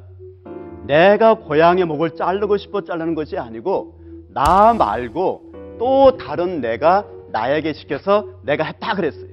[0.87, 3.99] 내가 고양이 목을 자르고 싶어 자르는 것이 아니고
[4.33, 9.31] 나 말고 또 다른 내가 나에게 시켜서 내가 했다 그랬어요.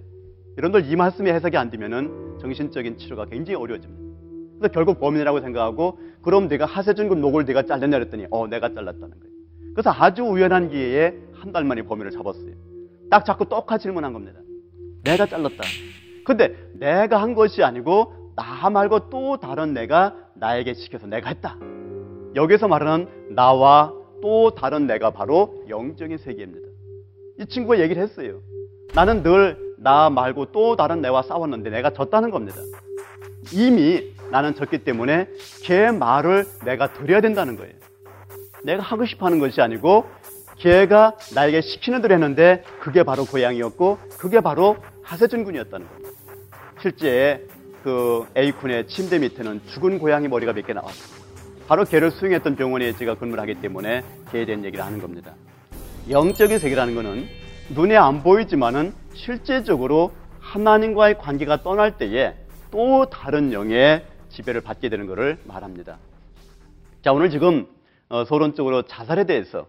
[0.58, 4.08] 여러분들 이 말씀이 해석이 안 되면은 정신적인 치료가 굉장히 어려워집니다.
[4.60, 9.12] 그래서 결국 범인이라고 생각하고 그럼 내가 하세준 군 목을 내가 잘랐냐 그랬더니 어 내가 잘랐다는
[9.12, 9.34] 거예요.
[9.74, 12.52] 그래서 아주 우연한 기회에 한 달 만에 범인을 잡았어요.
[13.10, 14.42] 딱 잡고 똑같이 질문한 겁니다.
[15.06, 15.64] 내가 잘랐다.
[16.26, 21.58] 근데 내가 한 것이 아니고 나 말고 또 다른 내가 나에게 시켜서 내가 했다.
[22.36, 26.68] 여기서 말하는 나와 또 다른 내가 바로 영적인 세계입니다.
[27.40, 28.42] 이 친구가 얘기를 했어요.
[28.94, 32.58] 나는 늘 나 말고 또 다른 내와 싸웠는데 내가 졌다는 겁니다.
[33.54, 35.28] 이미 나는 졌기 때문에
[35.64, 37.74] 걔 말을 내가 들어야 된다는 거예요.
[38.64, 40.06] 내가 하고 싶어 하는 것이 아니고
[40.58, 46.10] 걔가 나에게 시키는 대로 했는데 그게 바로 고양이였고 그게 바로 하세준 군이었다는 겁니다.
[46.82, 47.46] 실제
[47.84, 51.26] 그 A군의 침대 밑에는 죽은 고양이 머리가 몇 개 나왔습니다.
[51.68, 55.34] 바로 걔를 수행했던 병원에 제가 근무를 하기 때문에 걔에 대한 얘기를 하는 겁니다.
[56.10, 57.28] 영적인 세계라는 것은
[57.76, 62.34] 눈에 안 보이지만은 실제적으로 하나님과의 관계가 떠날 때에
[62.72, 64.04] 또 다른 영의
[64.38, 65.98] 지배를 받게 되는 것을 말합니다.
[67.02, 67.68] 자, 오늘 지금
[68.08, 69.68] 어, 서론적으로 자살에 대해서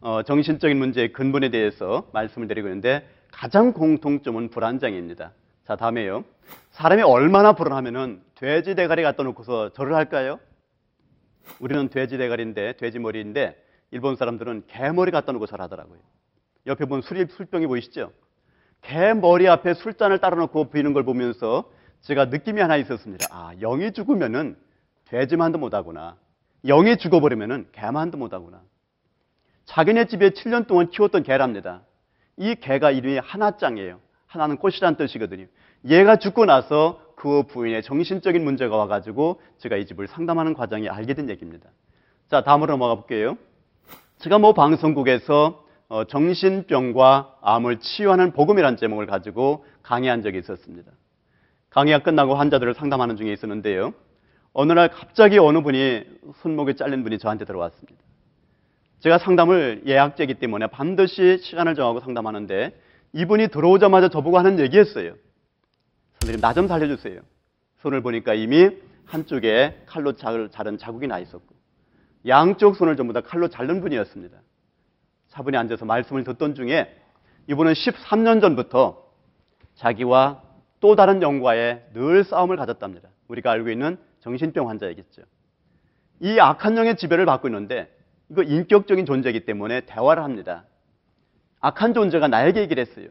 [0.00, 5.32] 어, 정신적인 문제의 근본에 대해서 말씀을 드리고 있는데 가장 공통점은 불안장애입니다.
[5.64, 6.24] 자, 다음에요.
[6.72, 10.40] 사람이 얼마나 불안하면은 돼지 대가리 갖다 놓고서 절을 할까요?
[11.60, 13.56] 우리는 돼지 대가리인데 돼지 머리인데
[13.92, 15.98] 일본 사람들은 개 머리 갖다 놓고 절하더라고요.
[16.66, 18.10] 옆에 보면 술, 술병이 보이시죠?
[18.82, 21.70] 개 머리 앞에 술잔을 따라 놓고 비는 걸 보면서
[22.02, 23.26] 제가 느낌이 하나 있었습니다.
[23.30, 24.56] 아, 영이 죽으면은
[25.06, 26.16] 돼지만도 못하구나.
[26.64, 28.62] 영이 죽어버리면은 개만도 못하구나.
[29.66, 31.82] 자기네 집에 7년 동안 키웠던 개랍니다.
[32.36, 34.00] 이 개가 이름이 하나짱이에요.
[34.26, 35.46] 하나는 꽃이란 뜻이거든요.
[35.86, 41.28] 얘가 죽고 나서 그 부인의 정신적인 문제가 와가지고 제가 이 집을 상담하는 과정에 알게 된
[41.28, 41.68] 얘기입니다.
[42.30, 43.36] 자, 다음으로 넘어가 볼게요.
[44.18, 50.92] 제가 뭐 방송국에서 어, 정신병과 암을 치유하는 복음이라는 제목을 가지고 강의한 적이 있었습니다.
[51.70, 53.92] 강의가 끝나고 환자들을 상담하는 중에 있었는데요.
[54.52, 56.04] 어느 날 갑자기 어느 분이
[56.36, 57.98] 손목이 잘린 분이 저한테 들어왔습니다.
[59.00, 62.76] 제가 상담을 예약제이기 때문에 반드시 시간을 정하고 상담하는데
[63.12, 65.14] 이분이 들어오자마자 저보고 하는 얘기였어요.
[66.20, 67.20] 선생님, 나 좀 살려주세요.
[67.76, 68.70] 손을 보니까 이미
[69.06, 71.54] 한쪽에 칼로 자른 자국이 나 있었고,
[72.26, 74.36] 양쪽 손을 전부 다 칼로 자른 분이었습니다.
[75.28, 76.92] 차분히 앉아서 말씀을 듣던 중에
[77.46, 79.04] 이분은 13년 전부터
[79.76, 80.42] 자기와
[80.80, 83.08] 또 다른 영과의 늘 싸움을 가졌답니다.
[83.28, 85.22] 우리가 알고 있는 정신병 환자이겠죠.
[86.20, 87.94] 이 악한 영의 지배를 받고 있는데
[88.30, 90.64] 이거 인격적인 존재이기 때문에 대화를 합니다.
[91.60, 93.08] 악한 존재가 나에게 얘기를 했어요.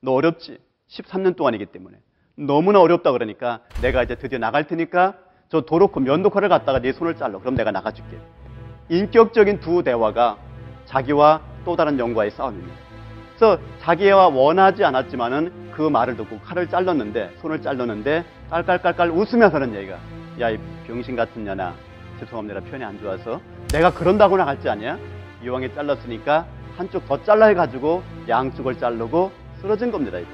[0.00, 0.58] 너 어렵지?
[0.88, 1.98] 13년 동안이기 때문에.
[2.36, 7.38] 너무나 어렵다 그러니까 내가 이제 드디어 나갈 테니까 저 도로코 면도칼을 갖다가 네 손을 잘라.
[7.38, 8.18] 그럼 내가 나가줄게.
[8.88, 10.38] 인격적인 두 대화가
[10.86, 12.74] 자기와 또 다른 영과의 싸움입니다.
[13.36, 19.98] 그래서 자기와 원하지 않았지만은 그 말을 듣고 칼을 잘랐는데 손을 잘랐는데 깔깔깔깔 웃으면서는 얘기가
[20.40, 21.74] 야 이 병신 같은 년아
[22.20, 24.98] 죄송합니다 표현이 안 좋아서 내가 그런다고 나갈지 아니야
[25.42, 30.18] 이왕에 잘랐으니까 한쪽 더 잘라 해가지고 양쪽을 자르고 쓰러진 겁니다.
[30.18, 30.28] 이거.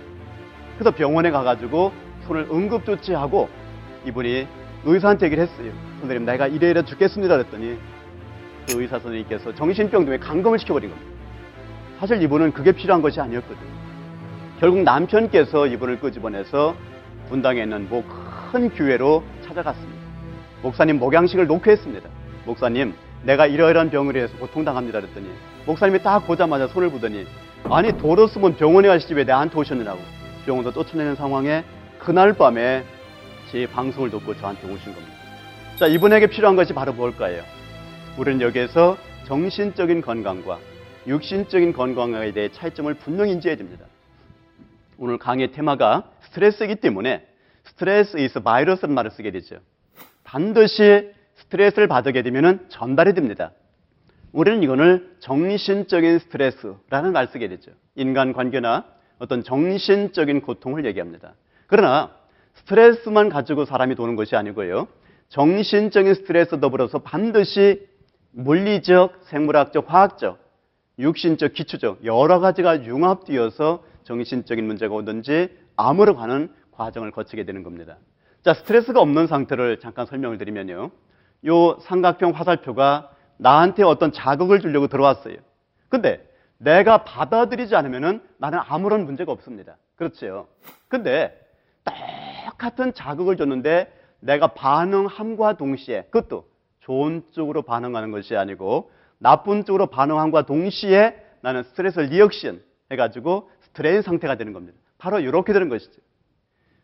[0.79, 1.93] 그래서 병원에 가가지고
[2.27, 3.49] 손을 응급조치하고
[4.07, 4.47] 이분이
[4.85, 5.73] 의사한테 얘기를 했어요.
[6.01, 7.79] 선생님 내가 이래 이래 죽겠습니다 그랬더니
[8.69, 11.11] 그 의사 선생님께서 정신병 때문에 감금을 시켜버린 겁니다.
[11.99, 13.86] 사실 이분은 그게 필요한 것이 아니었거든요.
[14.61, 16.75] 결국 남편께서 이분을 끄집어내서
[17.29, 18.03] 분당에 있는 뭐
[18.53, 20.01] 큰 교회로 찾아갔습니다.
[20.63, 22.09] 목사님 목양식을 놓고 했습니다.
[22.45, 25.29] 목사님 내가 이러이러한 병을 해서 고통당합니다 그랬더니
[25.67, 27.27] 목사님이 딱 보자마자 손을 보더니
[27.65, 29.99] 아니 도로 쓰면 병원에 가시지 왜 나한테 오셨느냐고
[30.47, 31.65] 병원도 쫓아내는 상황에
[31.99, 32.85] 그날 밤에
[33.51, 35.17] 제 방송을 듣고 저한테 오신 겁니다.
[35.77, 37.43] 자 이분에게 필요한 것이 바로 뭘까요?
[38.17, 40.59] 우리는 여기에서 정신적인 건강과
[41.09, 43.85] 육신적인 건강에 대해 차이점을 분명히 인지해야 됩니다.
[44.99, 47.27] 오늘 강의 테마가 스트레스이기 때문에
[47.65, 49.59] 스트레스 is 바이러스라는 말을 쓰게 되죠.
[50.25, 53.53] 반드시 스트레스를 받게 되면 전달이 됩니다.
[54.33, 57.73] 우리는 이거를 정신적인 스트레스라는 말 쓰게 되죠.
[57.95, 58.85] 인간 관계나
[59.19, 61.35] 어떤 정신적인 고통을 얘기합니다.
[61.67, 62.15] 그러나
[62.55, 64.89] 스트레스만 가지고 사람이 도는 것이 아니고요.
[65.29, 67.87] 정신적인 스트레스 더불어서 반드시
[68.33, 70.39] 물리적, 생물학적, 화학적,
[70.99, 77.99] 육신적, 기초적 여러 가지가 융합되어서 정신적인 문제가 오든지 암으로 가는 과정을 거치게 되는 겁니다.
[78.43, 80.91] 자, 스트레스가 없는 상태를 잠깐 설명을 드리면요.
[81.47, 85.37] 요 삼각형 화살표가 나한테 어떤 자극을 주려고 들어왔어요.
[85.89, 86.27] 근데
[86.59, 89.77] 내가 받아들이지 않으면은 나는 아무런 문제가 없습니다.
[89.97, 90.47] 그렇죠.
[90.89, 91.39] 근데
[91.85, 96.49] 똑같은 자극을 줬는데 내가 반응함과 동시에 그것도
[96.81, 104.37] 좋은 쪽으로 반응하는 것이 아니고 나쁜 쪽으로 반응함과 동시에 나는 stress reaction 해가지고 strain 상태가
[104.37, 104.79] 되는 겁니다.
[104.97, 106.01] 바로 이렇게 되는 것이죠.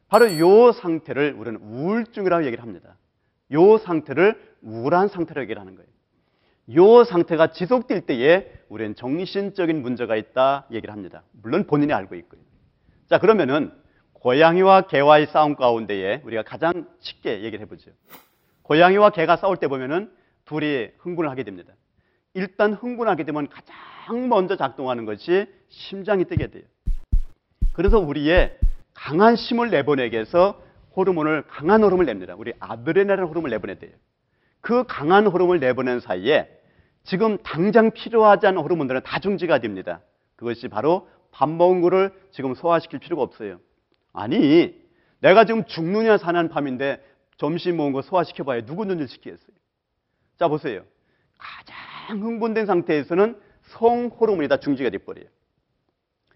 [0.09, 2.99] 바로 이 상태를 우리는 우울증이라고 얘기를 합니다.
[3.51, 5.89] 이 상태를 우울한 상태라고 얘기를 하는 거예요.
[6.67, 11.23] 이 상태가 지속될 때에 우리는 정신적인 문제가 있다 얘기를 합니다.
[11.33, 12.41] 물론 본인이 알고 있고요.
[13.09, 13.73] 자, 그러면은
[14.13, 17.91] 고양이와 개와의 싸움 가운데에 우리가 가장 쉽게 얘기를 해보죠.
[18.63, 20.13] 고양이와 개가 싸울 때 보면은
[20.45, 21.73] 둘이 흥분을 하게 됩니다.
[22.35, 26.65] 일단 흥분하게 되면 가장 먼저 작동하는 것이 심장이 뛰게 돼요.
[27.73, 28.59] 그래서 우리의
[28.95, 30.61] 강한 힘을 내보내기 위해서
[30.97, 32.35] 호르몬을 강한 호르몬을 냅니다.
[32.37, 33.93] 우리 아드레날린 호르몬을 내보내야 돼요.
[34.61, 36.49] 그 강한 호르몬을 내보낸 사이에
[37.05, 40.01] 지금 당장 필요하지 않은 호르몬들은 다 중지가 됩니다.
[40.37, 43.59] 그것이 바로 밥 먹은 거를 지금 소화시킬 필요가 없어요.
[44.13, 44.75] 아니,
[45.21, 47.03] 내가 지금 죽느냐 사는 밤인데
[47.39, 49.57] 점심 먹은 거 소화시켜봐야 누구 눈을 시키겠어요?
[50.39, 50.83] 자, 보세요.
[51.39, 55.27] 가장 흥분된 상태에서는 성 호르몬이 다 중지가 돼버려요.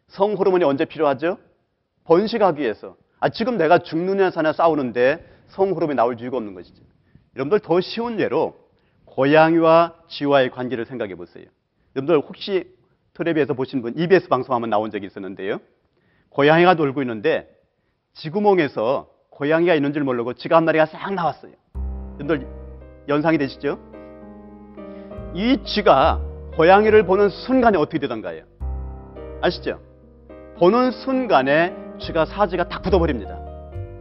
[0.08, 1.38] 성 호르몬이 언제 필요하죠?
[2.04, 2.96] 번식하기 위해서.
[3.20, 6.82] 아, 지금 내가 죽느냐 사냐 싸우는데 성 호르몬이 나올 이유가 없는 것이죠.
[7.34, 8.56] 여러분들 더 쉬운 예로
[9.04, 11.44] 고양이와 쥐와의 관계를 생각해 보세요.
[11.94, 12.76] 여러분들 혹시
[13.14, 15.58] 텔레비에서 보신 분 EBS 방송 한번 나온 적이 있었는데요.
[16.30, 17.48] 고양이가 놀고 있는데
[18.14, 21.52] 쥐구멍에서 고양이가 있는 줄 모르고 쥐가 한 마리가 싹 나왔어요.
[22.18, 22.46] 여러분들
[23.08, 23.78] 연상이 되시죠?
[25.34, 26.20] 이 쥐가
[26.56, 28.44] 고양이를 보는 순간에 어떻게 되던가요?
[29.42, 29.80] 아시죠?
[30.58, 33.38] 보는 순간에 쥐가 사지가 딱 굳어버립니다.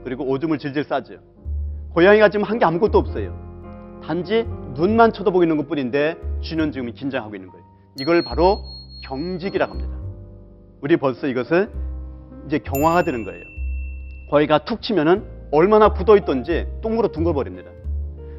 [0.04, 1.16] 그리고 오줌을 질질 싸죠.
[1.94, 3.34] 고양이가 지금 한 게 아무것도 없어요.
[4.04, 4.44] 단지
[4.76, 7.66] 눈만 쳐다보고 있는 것 뿐인데 쥐는 지금 긴장하고 있는 거예요.
[8.00, 8.60] 이걸 바로
[9.06, 9.96] 경직이라고 합니다.
[10.82, 11.70] 우리 벌써 이것을
[12.46, 13.44] 이제 경화가 되는 거예요.
[14.30, 17.70] 거기가 툭 치면은 얼마나 굳어 있던지 똥으로 둥글버립니다.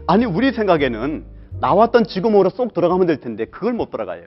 [0.06, 1.24] 아니 우리 생각에는
[1.60, 4.24] 나왔던 지구멍으로 쏙 들어가면 될 텐데 그걸 못 들어가요.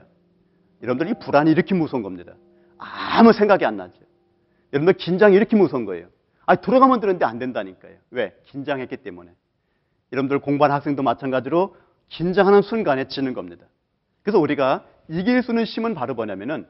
[0.82, 2.32] 여러분들 이 불안이 이렇게 무서운 겁니다.
[2.80, 3.94] 아무 생각이 안 나죠.
[4.72, 6.06] 여러분들 긴장이 이렇게 무서운 거예요.
[6.46, 7.94] 아니 들어가면 되는데 안 된다니까요.
[8.10, 8.34] 왜?
[8.46, 9.30] 긴장했기 때문에.
[10.12, 11.76] 여러분들 공부하는 학생도 마찬가지로
[12.08, 13.66] 긴장하는 순간에 지는 겁니다.
[14.22, 16.66] 그래서 우리가 이길 수 있는 힘은 바로 뭐냐면은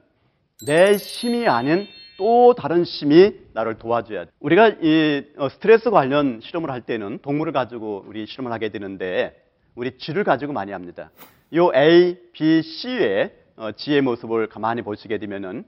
[0.66, 1.86] 내 힘이 아닌
[2.18, 4.30] 또 다른 힘이 나를 도와줘야 돼.
[4.40, 9.42] 우리가 이 어, 스트레스 관련 실험을 할 때는 동물을 가지고 우리 실험을 하게 되는데
[9.74, 11.10] 우리 쥐를 가지고 많이 합니다.
[11.54, 15.64] 요 A, B, C의 어, G의 모습을 가만히 보시게 되면은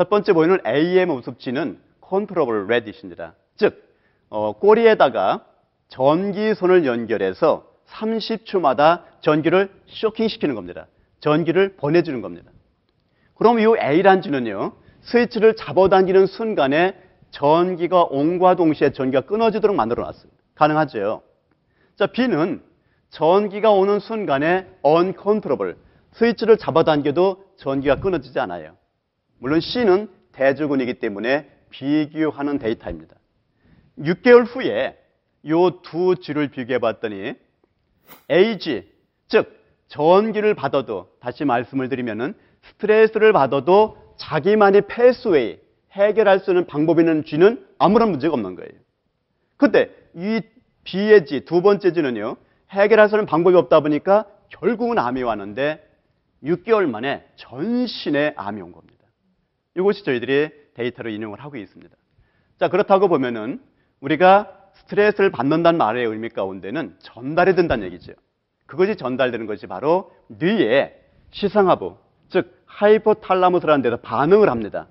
[0.00, 3.34] 첫 번째 보이는 A의 모습 G는 컨트롤 레딧입니다.
[3.56, 3.84] 즉
[4.30, 5.44] 어, 꼬리에다가
[5.88, 10.86] 전기선을 연결해서 30초마다 전기를 쇼킹시키는 겁니다.
[11.20, 12.50] 전기를 보내주는 겁니다.
[13.34, 16.98] 그럼 이 A란 G는요, 스위치를 잡아당기는 순간에
[17.30, 20.42] 전기가 온과 동시에 전기가 끊어지도록 만들어 놨습니다.
[20.54, 21.20] 가능하죠?
[21.96, 22.62] 자, B는
[23.10, 25.74] 전기가 오는 순간에 uncontrollable,
[26.12, 28.79] 스위치를 잡아당겨도 전기가 끊어지지 않아요.
[29.40, 33.16] 물론 C는 대주군이기 때문에 비교하는 데이터입니다.
[33.98, 34.96] 6개월 후에
[35.42, 37.34] 이두 G를 비교해 봤더니
[38.30, 38.88] AG,
[39.28, 45.58] 즉 전기를 받아도 다시 말씀을 드리면은 스트레스를 받아도 자기만의 패스웨이
[45.92, 48.70] 해결할 수 있는 방법이 있는 G는 아무런 문제가 없는 거예요.
[49.56, 50.42] 근데 이
[50.84, 52.36] B의 G 두 번째 G는요
[52.70, 55.86] 해결할 수 있는 방법이 없다 보니까 결국은 암이 왔는데
[56.44, 58.89] 6개월 만에 전신에 암이 온 겁니다.
[59.76, 61.94] 이것이 저희들이 데이터로 인용을 하고 있습니다.
[62.58, 63.60] 자 그렇다고 보면은
[64.00, 68.12] 우리가 스트레스를 받는다는 말의 의미 가운데는 전달이 된다는 얘기죠.
[68.66, 70.94] 그것이 전달되는 것이 바로 뇌의
[71.32, 71.96] 시상하부,
[72.28, 74.88] 즉 하이포탈라무스라는 데서 반응을 합니다.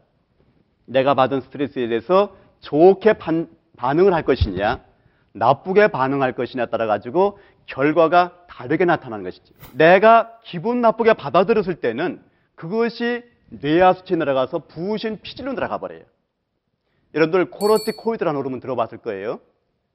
[0.86, 4.84] 내가 받은 스트레스에 대해서 좋게 반, 반응을 할 것이냐,
[5.34, 9.54] 나쁘게 반응할 것이냐에 따라 가지고 결과가 다르게 나타나는 것이죠.
[9.74, 12.22] 내가 기분 나쁘게 받아들였을 때는
[12.56, 16.04] 그것이 뇌하수체에 들어가서 부신 피질로 들어가 버려요.
[17.14, 19.40] 여러분들 코르티코이드라는 호르몬 들어봤을 거예요.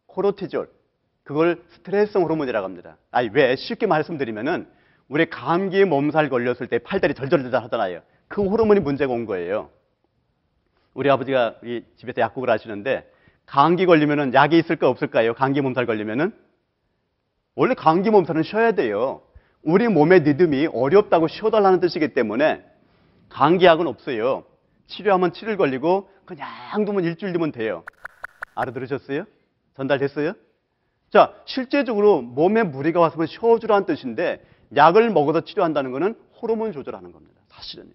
[0.07, 0.69] 코르티졸.
[1.23, 2.97] 그걸 스트레스 호르몬이라고 합니다.
[3.11, 4.67] 아니 왜 쉽게 말씀드리면은
[5.09, 8.01] 우리 감기에 몸살 걸렸을 때 팔다리 절절절 하잖아요.
[8.29, 9.71] 그 호르몬이 문제가 온 거예요.
[10.93, 13.11] 우리 아버지가 우리 집에서 약국을 하시는데
[13.47, 15.35] 감기 걸리면은 약이 있을까 없을까요?
[15.35, 16.33] 감기 몸살 걸리면은
[17.55, 19.23] 원래 감기 몸살은 쉬어야 돼요.
[19.63, 22.65] 우리 몸의 리듬이 어렵다고 쉬어달라는 뜻이기 때문에
[23.29, 24.45] 감기약은 없어요.
[24.87, 27.85] 치료하면 7일 걸리고 그냥 두면 일주일 뒤면 돼요.
[28.55, 29.25] 알아들으셨어요?
[29.77, 30.35] 전달됐어요?
[31.11, 34.45] 자, 실제적으로 몸에 무리가 왔으면 쉬어주라는 뜻인데
[34.75, 37.41] 약을 먹어서 치료한다는 것은 호르몬 조절하는 겁니다.
[37.49, 37.93] 사실은.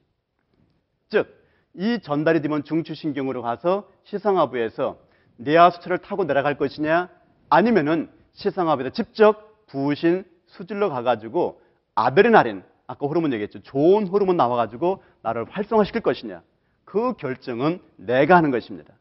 [1.10, 1.28] 즉,
[1.74, 4.98] 이 전달이 되면 중추신경으로 가서 시상하부에서
[5.38, 7.10] 뇌하수체를 타고 내려갈 것이냐
[7.50, 11.62] 아니면은 시상하부에서 직접 부신 수질로 가가지고
[11.96, 13.62] 아드레날린 아까 호르몬 얘기했죠.
[13.62, 16.42] 좋은 호르몬 나와가지고 나를 활성화시킬 것이냐.
[16.86, 18.96] 그 결정은 내가 하는 것입니다.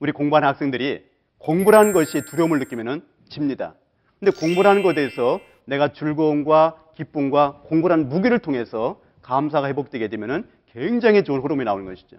[0.00, 1.04] 우리 공부하는 학생들이
[1.38, 3.76] 공부라는 것이 두려움을 느끼면 집니다.
[4.18, 11.38] 근데 공부라는 것에 대해서 내가 즐거움과 기쁨과 공부라는 무기를 통해서 감사가 회복되게 되면 굉장히 좋은
[11.38, 12.16] 호르몬이 나오는 것이죠.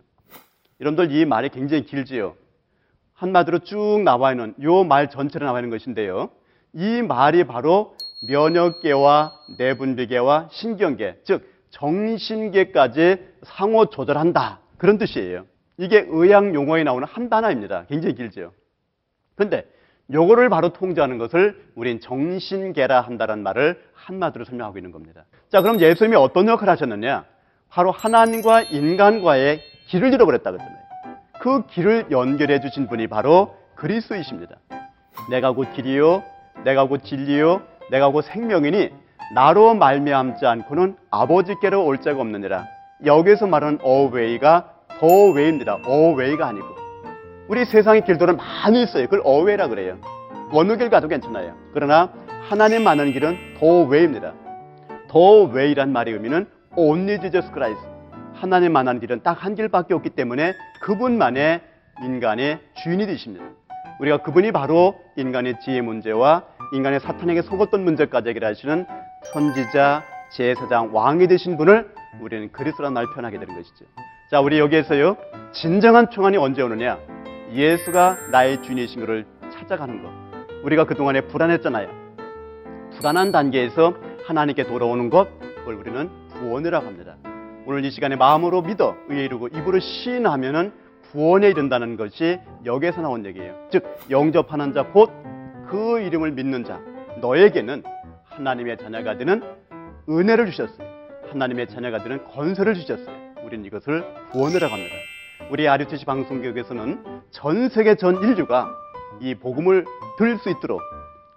[0.79, 2.37] 여러분들 이 말이 굉장히 길지요.
[3.11, 6.29] 한마디로 쭉 나와 있는 이말 전체로 나와 있는 것인데요.
[6.71, 14.59] 이 말이 바로 면역계와 내분비계와 신경계, 즉 정신계까지 상호 조절한다.
[14.77, 15.45] 그런 뜻이에요.
[15.77, 17.85] 이게 의학 용어에 나오는 한 단어입니다.
[17.89, 18.53] 굉장히 길죠.
[19.35, 19.65] 근데
[20.11, 25.25] 요거를 바로 통제하는 것을 우린 정신계라 한다는 말을 한마디로 설명하고 있는 겁니다.
[25.49, 27.25] 자, 그럼 예수님이 어떤 역할을 하셨느냐?
[27.69, 30.83] 바로 하나님과 인간과의 길을 잃어버렸다 그랬잖아요.
[31.39, 34.57] 그 길을 연결해 주신 분이 바로 그리스도이십니다.
[35.29, 36.23] 내가 곧 길이요,
[36.63, 37.61] 내가 곧 진리요,
[37.93, 38.89] 내가 곧 생명이니
[39.35, 42.65] 나로 말미암지 않고는 아버지께로 올 자가 없느니라.
[43.05, 44.67] 여기서 말하는 a way가
[44.99, 45.77] the way입니다.
[45.85, 46.65] a way가 아니고.
[47.47, 49.03] 우리 세상의 길들은 많이 있어요.
[49.03, 49.99] 그걸 a way라 그래요.
[50.51, 51.53] 어느 길 가도 괜찮아요.
[51.73, 52.09] 그러나
[52.49, 54.33] 하나님 만나는 길은 the way입니다.
[55.07, 57.79] 더 웨이란 말의 의미는 only Jesus Christ.
[58.33, 61.61] 하나님 만나는 길은 딱 한 길밖에 없기 때문에 그분만의
[62.01, 63.45] 인간의 주인이 되십니다.
[63.99, 66.43] 우리가 그분이 바로 인간의 지혜 문제와
[66.73, 68.85] 인간의 사탄에게 속았던 문제까지 해결하시는
[69.31, 71.87] 선지자, 제사장, 왕이 되신 분을
[72.19, 73.85] 우리는 그리스도란 말 표현하게 되는 것이죠.
[74.31, 75.15] 자, 우리 여기에서요.
[75.51, 76.97] 진정한 평안이 언제 오느냐?
[77.51, 80.09] 예수가 나의 주인이신 것을 찾아가는 것.
[80.63, 81.87] 우리가 그동안에 불안했잖아요.
[82.97, 83.93] 불안한 단계에서
[84.25, 86.09] 하나님께 돌아오는 것, 그걸 우리는
[86.39, 87.15] 구원이라고 합니다.
[87.67, 90.73] 오늘 이 시간에 마음으로 믿어 의에 이르고 입으로 시인하면은
[91.11, 93.53] 구원에 이른다는 것이 여기에서 나온 얘기예요.
[93.71, 95.11] 즉 영접하는 자 곧
[95.73, 96.79] 그 이름을 믿는 자
[97.19, 97.81] 너에게는
[98.25, 99.41] 하나님의 자녀가 되는
[100.07, 100.87] 은혜를 주셨어요.
[101.31, 103.07] 하나님의 자녀가 되는 건설을 주셨어요.
[103.43, 104.93] 우리는 이것을 구원이라고 합니다.
[105.49, 108.69] 우리 아류티시 방송국에서는 전 세계 전 인류가
[109.19, 109.85] 이 복음을
[110.19, 110.79] 들을 수 있도록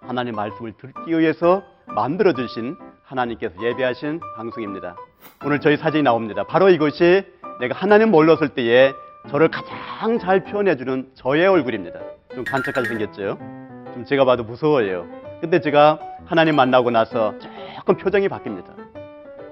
[0.01, 4.97] 하나님 말씀을 듣기 위해서 만들어 주신 하나님께서 예배하신 방송입니다.
[5.45, 6.43] 오늘 저희 사진이 나옵니다.
[6.43, 7.23] 바로 이것이
[7.59, 8.93] 내가 하나님 몰랐을 때에
[9.29, 11.99] 저를 가장 잘 표현해 주는 저의 얼굴입니다.
[12.35, 13.66] 좀 관측하게 생겼죠?
[13.93, 15.07] 좀 제가 봐도 무서워요.
[15.41, 17.33] 근데 제가 하나님 만나고 나서
[17.75, 18.65] 조금 표정이 바뀝니다.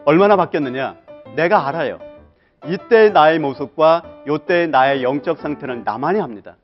[0.06, 0.96] 얼마나 바뀌었느냐?
[1.36, 2.00] 내가 알아요.
[2.68, 6.56] 이때 나의 모습과 이때 나의 영적 상태는 나만이 합니다.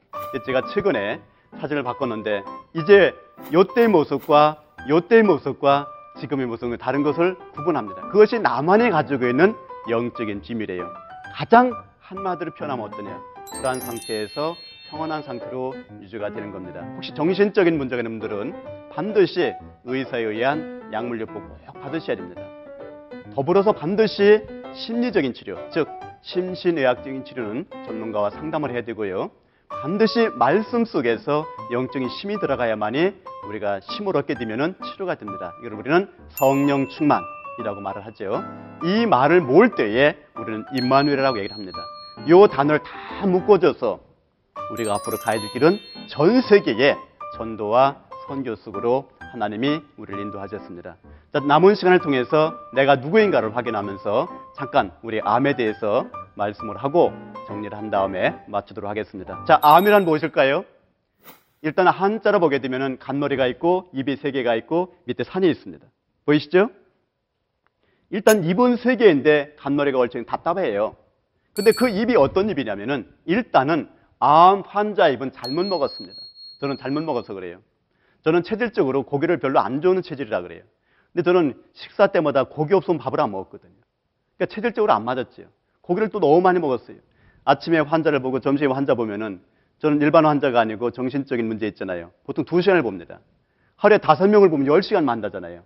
[0.46, 1.20] 제가 최근에
[1.60, 2.44] 사진을 바꿨는데
[2.74, 3.14] 이제
[3.52, 4.58] 이때의 모습과
[4.90, 5.88] 이때의 모습과
[6.20, 8.10] 지금의 모습은 다른 것을 구분합니다.
[8.10, 9.56] 그것이 나만이 가지고 있는
[9.90, 10.88] 영적인 비밀이에요.
[11.34, 13.22] 가장 한마디로 표현하면 어떠냐?
[13.54, 14.56] 불안 상태에서
[14.92, 16.82] 평온한 상태로 유지가 되는 겁니다.
[16.96, 19.54] 혹시 정신적인 문제가 있는 분들은 반드시
[19.86, 22.42] 의사에 의한 약물 요법 꼭 받으셔야 됩니다.
[23.34, 25.88] 더불어서 반드시 심리적인 치료, 즉
[26.22, 29.32] 심신의학적인 치료는 전문가와 상담을 해야 되고요.
[29.70, 33.14] 반드시 말씀 속에서 영적인 힘이 들어가야만이
[33.48, 35.54] 우리가 힘을 얻게 되면 치료가 됩니다.
[35.62, 38.44] 이걸 우리는 성령 충만이라고 말을 하죠.
[38.84, 41.80] 이 말을 모을 때에 우리는 임마누엘이라고 얘기를 합니다.
[42.28, 44.11] 이 단어를 다 묶어줘서
[44.72, 46.96] 우리가 앞으로 가야 될 길은 전 세계에
[47.38, 50.98] 전도와 선교 속으로 하나님이 우리를 인도하셨습니다.
[51.34, 57.12] 자, 남은 시간을 통해서 내가 누구인가를 확인하면서 잠깐 우리 암에 대해서 말씀을 하고
[57.48, 59.44] 정리를 한 다음에 마치도록 하겠습니다.
[59.48, 60.66] 자, 암이란 무엇일까요?
[61.62, 65.86] 일단 한자로 보게 되면 간머리가 있고 입이 세 개가 있고 밑에 산이 있습니다.
[66.26, 66.70] 보이시죠?
[68.10, 70.96] 일단 입은 세 개인데 간머리가 걸쳐 답답해요.
[71.54, 73.90] 근데 그 입이 어떤 입이냐면은 일단은
[74.22, 76.16] 암 환자 입은 잘못 먹었습니다.
[76.60, 77.60] 저는 잘못 먹어서 그래요.
[78.24, 80.62] 저는 체질적으로 고기를 별로 안 좋아하는 체질이라 그래요.
[81.12, 83.74] 근데 저는 식사 때마다 고기 없으면 밥을 안 먹었거든요.
[84.38, 85.46] 그러니까 체질적으로 안 맞았죠.
[85.82, 86.98] 고기를 또 너무 많이 먹었어요.
[87.46, 89.42] 아침에 환자를 보고 점심에 환자 보면은
[89.80, 92.12] 저는 일반 환자가 아니고 정신적인 문제 있잖아요.
[92.24, 93.22] 보통 두 시간을 봅니다.
[93.76, 95.64] 하루에 다섯 명을 보면 열 시간 만나잖아요.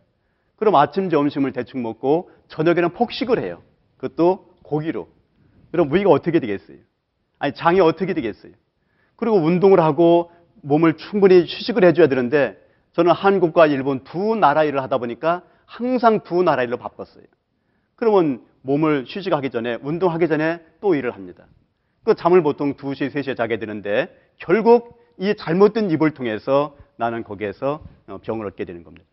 [0.55, 3.61] 그럼 아침, 점심을 대충 먹고 저녁에는 폭식을 해요.
[3.97, 5.09] 그것도 고기로.
[5.71, 6.77] 그럼 무기가 어떻게 되겠어요?
[7.39, 8.53] 아니, 장이 어떻게 되겠어요?
[9.15, 10.31] 그리고 운동을 하고
[10.61, 12.57] 몸을 충분히 휴식을 해줘야 되는데
[12.93, 17.25] 저는 한국과 일본 두 나라 일을 하다 보니까 항상 두 나라 일로 바빴어요.
[17.95, 21.45] 그러면 몸을 휴식하기 전에, 운동하기 전에 또 일을 합니다.
[22.03, 28.19] 그 잠을 보통 2시, 3시에 자게 되는데 결국 이 잘못된 입을 통해서 나는 거기에서 어,
[28.21, 29.05] 병을 얻게 되는 겁니다.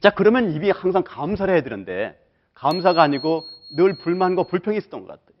[0.00, 2.18] 자, 그러면 입이 항상 감사를 해야 되는데
[2.54, 3.44] 감사가 아니고
[3.76, 5.35] 늘 불만과 불평이 있었던 것 같아요.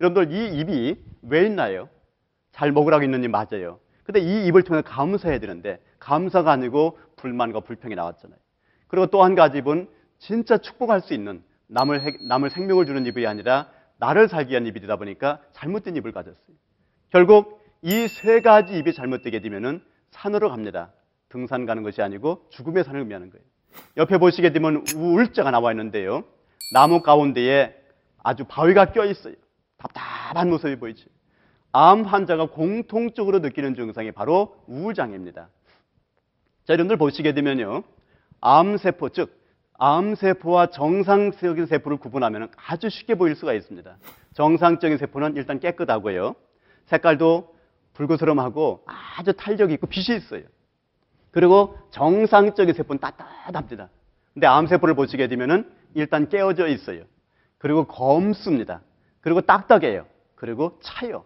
[0.00, 1.88] 여러분들 이 입이 왜 있나요?
[2.52, 3.80] 잘 먹으라고 있는 입 맞아요.
[4.04, 8.38] 근데 이 입을 통해 감사해야 되는데 감사가 아니고 불만과 불평이 나왔잖아요.
[8.88, 9.88] 그리고 또 한 가지 입은
[10.18, 13.68] 진짜 축복할 수 있는 남을 남을 생명을 주는 입이 아니라
[13.98, 16.56] 나를 살기 위한 입이 되다 보니까 잘못된 입을 가졌어요.
[17.10, 20.92] 결국 이 세 가지 입이 잘못되게 되면은 산으로 갑니다.
[21.28, 23.44] 등산 가는 것이 아니고 죽음의 산을 의미하는 거예요.
[23.96, 26.24] 옆에 보시게 되면 우울자가 나와 있는데요.
[26.72, 27.74] 나무 가운데에
[28.22, 29.34] 아주 바위가 껴 있어요.
[29.78, 31.08] 답답한 모습이 보이죠.
[31.72, 35.48] 암 환자가 공통적으로 느끼는 증상이 바로 우울장애입니다.
[36.64, 37.84] 자, 여러분들 보시게 되면요.
[38.40, 39.36] 암세포, 즉
[39.78, 43.96] 암세포와 정상적인 세포를 구분하면 아주 쉽게 보일 수가 있습니다.
[44.34, 46.34] 정상적인 세포는 일단 깨끗하고요.
[46.86, 47.54] 색깔도
[47.94, 50.42] 붉으스름하고 아주 탄력이 있고 빛이 있어요.
[51.30, 53.90] 그리고 정상적인 세포는 따뜻합니다.
[54.32, 57.04] 근데 암세포를 보시게 되면은 일단 깨어져 있어요.
[57.58, 58.82] 그리고 검습니다.
[59.26, 60.06] 그리고 딱딱해요.
[60.36, 61.24] 그리고 차요.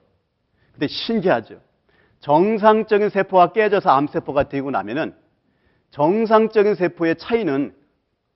[0.72, 1.60] 근데 신기하죠.
[2.20, 5.14] 정상적인 세포가 깨져서 암세포가 되고 나면은
[5.90, 7.74] 정상적인 세포의 차이는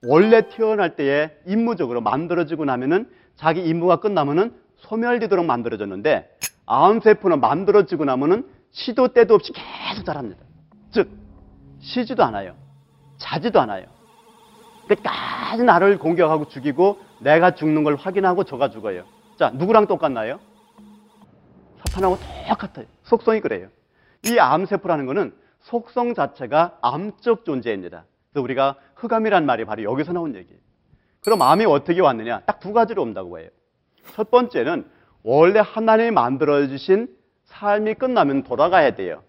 [0.03, 6.37] 원래 태어날 때에 임무적으로 만들어지고 나면은 자기 임무가 끝나면은 소멸되도록 만들어졌는데
[6.67, 10.43] 암세포는 만들어지고 나면은 시도 때도 없이 계속 자랍니다.
[10.91, 11.09] 즉
[11.79, 12.53] 쉬지도 않아요.
[13.17, 13.87] 자지도 않아요.
[14.87, 19.14] 끝까지 나를 공격하고 죽이고 내가 죽는 걸 확인하고 저가 죽어요.
[19.37, 20.39] 자, 누구랑 똑같나요?
[21.85, 22.17] 사탄하고
[22.47, 22.85] 똑같아요.
[23.03, 23.67] 속성이 그래요.
[24.25, 28.05] 이 암세포라는 거는 속성 자체가 암적 존재입니다.
[28.31, 30.59] 그래서 우리가 흑암이란 말이 바로 여기서 나온 얘기예요.
[31.23, 32.41] 그럼 암이 어떻게 왔느냐?
[32.41, 33.49] 딱 두 가지로 온다고 해요.
[34.13, 34.89] 첫 번째는
[35.23, 37.07] 원래 하나님이 만들어주신
[37.45, 39.23] 삶이 끝나면 돌아가야 돼요.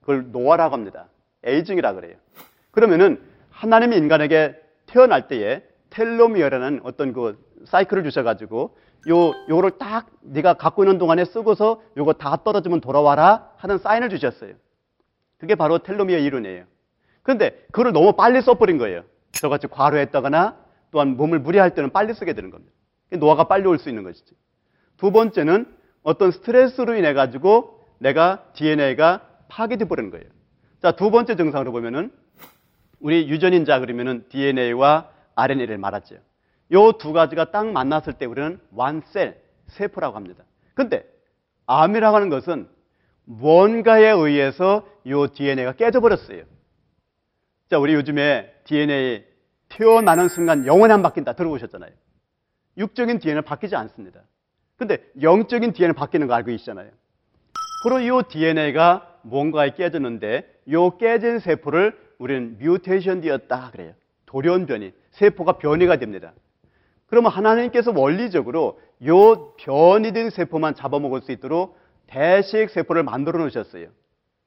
[0.00, 1.06] 그걸 노화라고 합니다.
[1.44, 2.16] 에이징이라 그래요.
[2.70, 4.56] 그러면은 하나님이 인간에게
[4.86, 5.62] 태어날 때에
[5.92, 8.76] 텔로미어라는 어떤 그 사이클을 주셔가지고
[9.08, 14.54] 요 요거를 딱 네가 갖고 있는 동안에 쓰고서 요거 다 떨어지면 돌아와라 하는 사인을 주셨어요.
[15.38, 16.64] 그게 바로 텔로미어 이론이에요.
[17.22, 19.02] 그런데 그걸 너무 빨리 써버린 거예요.
[19.32, 20.56] 저같이 과로했다거나
[20.90, 22.72] 또한 몸을 무리할 때는 빨리 쓰게 되는 겁니다.
[23.10, 24.34] 노화가 빨리 올 수 있는 것이지.
[24.96, 25.66] 두 번째는
[26.02, 30.24] 어떤 스트레스로 인해 가지고 내가 DNA가 파괴돼 버리는 거예요.
[30.80, 32.10] 자, 두 번째 증상으로 보면은
[33.00, 36.16] 우리 유전인자 그러면은 DNA와 RNA를 말하죠.
[36.72, 40.44] 요 두 가지가 딱 만났을 때 우리는 완셀, 세포라고 합니다.
[40.74, 41.04] 근데
[41.66, 42.68] 암이라고 하는 것은
[43.24, 46.44] 뭔가에 의해서 요 DNA가 깨져버렸어요.
[47.68, 49.24] 자, 우리 요즘에 DNA
[49.68, 51.90] 태어나는 순간 영원히 안 바뀐다 들어보셨잖아요.
[52.76, 54.20] 육적인 DNA는 바뀌지 않습니다.
[54.76, 56.90] 근데 영적인 DNA는 바뀌는 거 알고 계시잖아요.
[57.84, 63.92] 그리고 이 DNA가 뭔가에 깨졌는데 이 깨진 세포를 우리는 뮤테이션 되었다 그래요.
[64.26, 66.32] 돌연변이 세포가 변이가 됩니다.
[67.06, 69.10] 그러면 하나님께서 원리적으로 이
[69.58, 73.88] 변이된 세포만 잡아먹을 수 있도록 대식 세포를 만들어 놓으셨어요.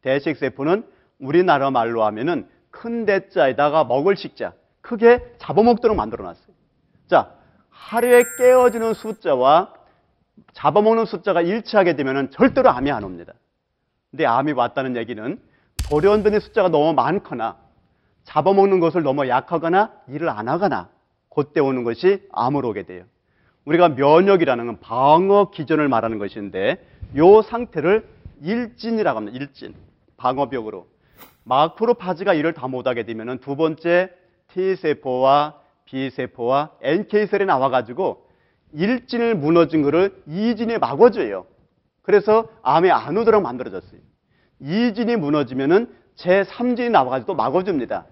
[0.02, 0.86] 대식 세포는
[1.20, 6.56] 우리나라 말로 하면은 큰 대자에다가 먹을 식자 크게 잡아먹도록 만들어 놨어요.
[7.08, 7.32] 자,
[7.70, 9.74] 하루에 깨어지는 숫자와
[10.54, 13.34] 잡아먹는 숫자가 일치하게 되면 절대로 암이 안 옵니다.
[14.12, 15.40] 근데 암이 왔다는 얘기는
[15.90, 17.58] 돌연변이 숫자가 너무 많거나
[18.26, 20.90] 잡아먹는 것을 너무 약하거나 일을 안 하거나
[21.34, 23.04] 그때 오는 것이 암으로 오게 돼요.
[23.66, 28.08] 우리가 면역이라는 건 방어 기전을 말하는 것인데 이 상태를
[28.42, 29.38] 일진이라고 합니다.
[29.38, 29.74] 일진.
[30.18, 30.88] 방어벽으로.
[31.44, 34.12] 마크로파지가 이를 다 못하게 되면 두 번째
[34.48, 35.56] T세포와
[35.86, 38.26] B세포와 NK셀이 나와가지고
[38.74, 41.46] 일진을 무너진 거를 이진이 막아줘요.
[42.02, 44.00] 그래서 암이 안 오도록 만들어졌어요.
[44.60, 48.06] 이진이 무너지면은 제3진이 나와가지고 또 막아줍니다.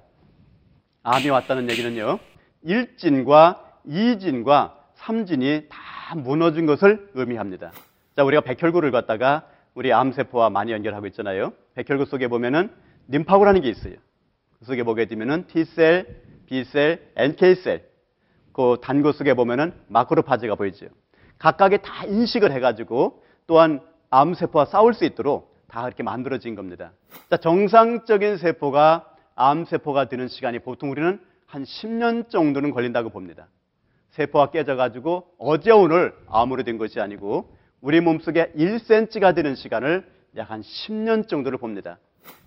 [1.04, 2.18] 암이 왔다는 얘기는요.
[2.66, 7.72] 1진과 2진과 3진이 다 무너진 것을 의미합니다.
[8.16, 11.52] 자, 우리가 백혈구를 갖다가 우리 암세포와 많이 연결하고 있잖아요.
[11.76, 12.72] 백혈구 속에 보면은
[13.10, 13.96] 림파구라는 게 있어요.
[14.60, 17.84] 그 속에 보게 되면은 T셀, B셀, NK셀.
[18.54, 20.86] 그 단구 속에 보면은 마크로파지가 보이죠.
[21.38, 26.94] 각각이 다 인식을 해가지고 또한 암세포와 싸울 수 있도록 다 이렇게 만들어진 겁니다.
[27.30, 33.48] 자, 정상적인 세포가 암세포가 되는 시간이 보통 우리는 한 10년 정도는 걸린다고 봅니다.
[34.12, 40.06] 세포가 깨져가지고 어제 오늘 암으로 된 것이 아니고 우리 몸속에 1cm가 되는 시간을
[40.38, 42.00] 약 한 10년 정도를 봅니다.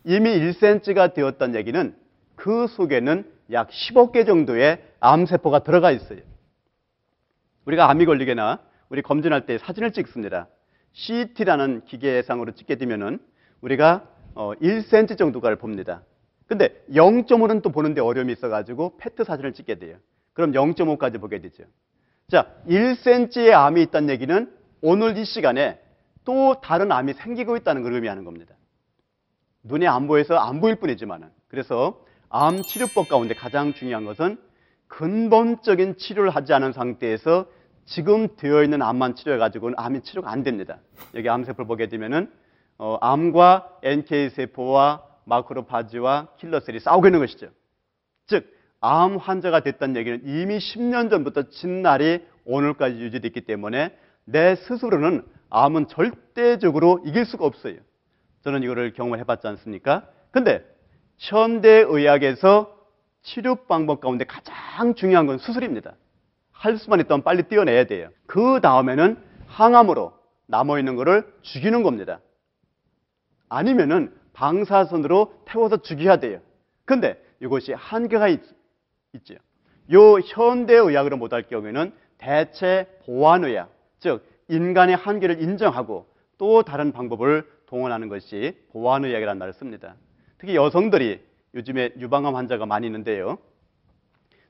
[0.05, 1.95] 이미 1cm가 되었다는 얘기는
[2.35, 6.21] 그 속에는 약 10억 개 정도의 암세포가 들어가 있어요.
[7.65, 10.49] 우리가 암이 걸리거나 우리 검진할 때 사진을 찍습니다.
[10.93, 13.19] CT라는 기계상으로 찍게 되면은
[13.61, 16.03] 우리가 1cm 어, 정도가를 봅니다.
[16.47, 19.97] 근데 0.5는 또 보는데 어려움이 있어가지고 페트 사진을 찍게 돼요.
[20.33, 21.65] 그럼 0.5까지 보게 되죠.
[22.29, 25.81] 자, 1cm의 암이 있다는 얘기는 오늘 이 시간에
[26.25, 28.55] 또 다른 암이 생기고 있다는 걸 의미하는 겁니다.
[29.63, 31.29] 눈에 안 보여서 안 보일 뿐이지만은.
[31.49, 34.39] 그래서 암 치료법 가운데 가장 중요한 것은
[34.89, 37.47] 근본적인 치료를 하지 않은 상태에서
[37.85, 40.79] 지금 되어 있는 암만 치료해 가지고는 암이 치료가 안 됩니다.
[41.15, 42.31] 여기 암세포를 보게 되면은
[42.79, 47.49] 어, 암과 NK 세포와 마크로파지와 킬러셀이 싸우고 있는 것이죠.
[48.27, 48.47] 즉,
[48.81, 57.01] 암 환자가 됐다는 얘기는 이미 10년 전부터 진날이 오늘까지 유지됐기 때문에 내 스스로는 암은 절대적으로
[57.05, 57.77] 이길 수가 없어요.
[58.43, 60.09] 저는 이거를 경험을 해봤지 않습니까?
[60.31, 60.65] 근데
[61.19, 62.75] 현대 의학에서
[63.23, 65.95] 치료 방법 가운데 가장 중요한 건 수술입니다.
[66.53, 68.11] 할 수만 있다면 빨리 떼어내야 돼요.
[68.27, 69.17] 그 다음에는
[69.49, 70.13] 항암으로
[70.47, 72.21] 남아있는 거를 죽이는 겁니다.
[73.49, 76.41] 아니면은 방사선으로 태워서 죽여야 돼요.
[76.85, 78.41] 근데 이것이 한계가 있,
[79.15, 79.35] 있죠.
[79.93, 86.07] 요 현대의학으로 못할 경우에는 대체 보완의학, 즉 인간의 한계를 인정하고
[86.39, 89.97] 또 다른 방법을 동원하는 것이 보완의학이라는 말을 씁니다.
[90.39, 91.21] 특히 여성들이
[91.55, 93.39] 요즘에 유방암 환자가 많이 있는데요.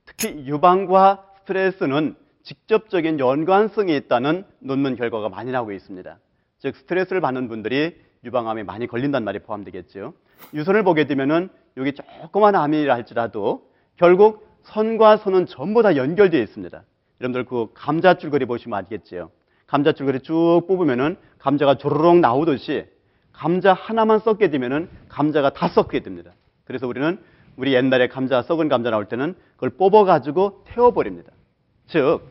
[0.05, 6.19] 특히 유방과 스트레스는 직접적인 연관성이 있다는 논문 결과가 많이 나오고 있습니다.
[6.59, 10.15] 즉 스트레스를 받는 분들이 유방암에 많이 걸린다는 말이 포함되겠죠.
[10.55, 16.83] 유선을 보게 되면은 여기 조그만 암이라 할지라도 결국 선과 선은 전부 다 연결되어 있습니다.
[17.21, 19.31] 여러분들 그 감자 줄거리 보시면 아시겠죠.
[19.67, 22.87] 감자 줄거리 쭉 뽑으면은 감자가 조르륵 나오듯이
[23.33, 26.33] 감자 하나만 썩게 되면은 감자가 다 썩게 됩니다.
[26.65, 27.19] 그래서 우리는
[27.57, 31.33] 우리 옛날에 감자 썩은 감자 나올 때는 그걸 뽑아 가지고 태워 버립니다.
[31.87, 32.23] 즉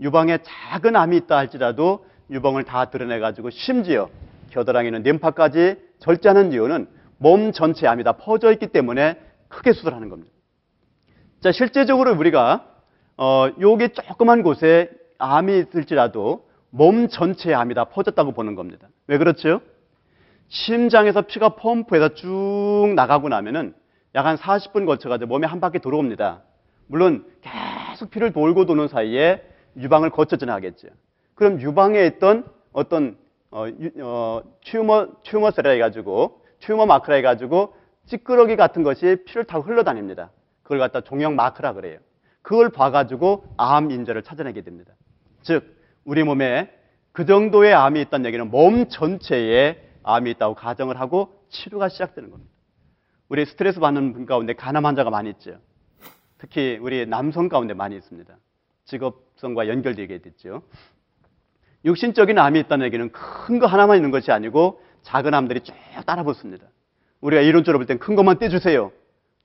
[0.00, 4.08] 유방에 작은 암이 있다 할지라도 유방을 다 드러내 가지고 심지어
[4.54, 6.86] 겨드랑이는 림파까지 절제하는 이유는
[7.18, 10.32] 몸 전체 암이 다 퍼져 있기 때문에 크게 수술하는 겁니다.
[11.40, 12.66] 자, 실제적으로 우리가
[13.16, 18.88] 어, 여기 조그만 곳에 암이 있을지라도 몸 전체에 암이 다 퍼졌다고 보는 겁니다.
[19.06, 19.60] 왜 그렇죠?
[20.48, 23.74] 심장에서 피가 펌프해서 쭉 나가고 나면은
[24.14, 26.42] 약 한 40분 거쳐가지고 몸에 한 바퀴 돌아옵니다.
[26.86, 29.42] 물론 계속 피를 돌고 도는 사이에
[29.76, 30.88] 유방을 거쳐 지나가겠죠.
[31.34, 33.16] 그럼 유방에 있던 어떤
[33.54, 37.76] 어, 유, 어, tumor tumor cell이라 해가지고 튜머 마크라 해가지고
[38.06, 40.32] 찌끄러기 같은 것이 피를 타고 흘러다닙니다.
[40.64, 42.00] 그걸 갖다 종양 마크라 그래요.
[42.42, 44.94] 그걸 봐가지고 암 인자를 찾아내게 됩니다.
[45.42, 46.68] 즉 우리 몸에
[47.12, 52.52] 그 정도의 암이 있다는 얘기는 몸 전체에 암이 있다고 가정을 하고 치료가 시작되는 겁니다.
[53.28, 55.58] 우리 스트레스 받는 분 가운데 간암 환자가 많이 있죠.
[56.38, 58.36] 특히 우리 남성 가운데 많이 있습니다.
[58.86, 60.64] 직업성과 연결되게 됐죠.
[61.84, 65.74] 육신적인 암이 있다는 얘기는 큰 거 하나만 있는 것이 아니고 작은 암들이 쭉
[66.06, 66.66] 따라 붙습니다.
[67.20, 68.90] 우리가 이론적으로 볼 땐 큰 것만 떼주세요.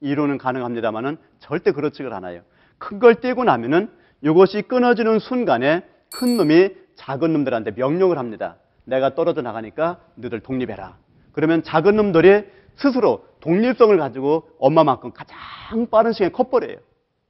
[0.01, 2.41] 이론은 가능합니다만은 절대 그렇지가 않아요.
[2.77, 3.89] 큰 걸 떼고 나면은
[4.21, 5.83] 이것이 끊어지는 순간에
[6.13, 8.55] 큰 놈이 작은 놈들한테 명령을 합니다.
[8.85, 10.97] 내가 떨어져 나가니까 너들 독립해라.
[11.33, 16.77] 그러면 작은 놈들이 스스로 독립성을 가지고 엄마만큼 가장 빠른 시간에 커버려요.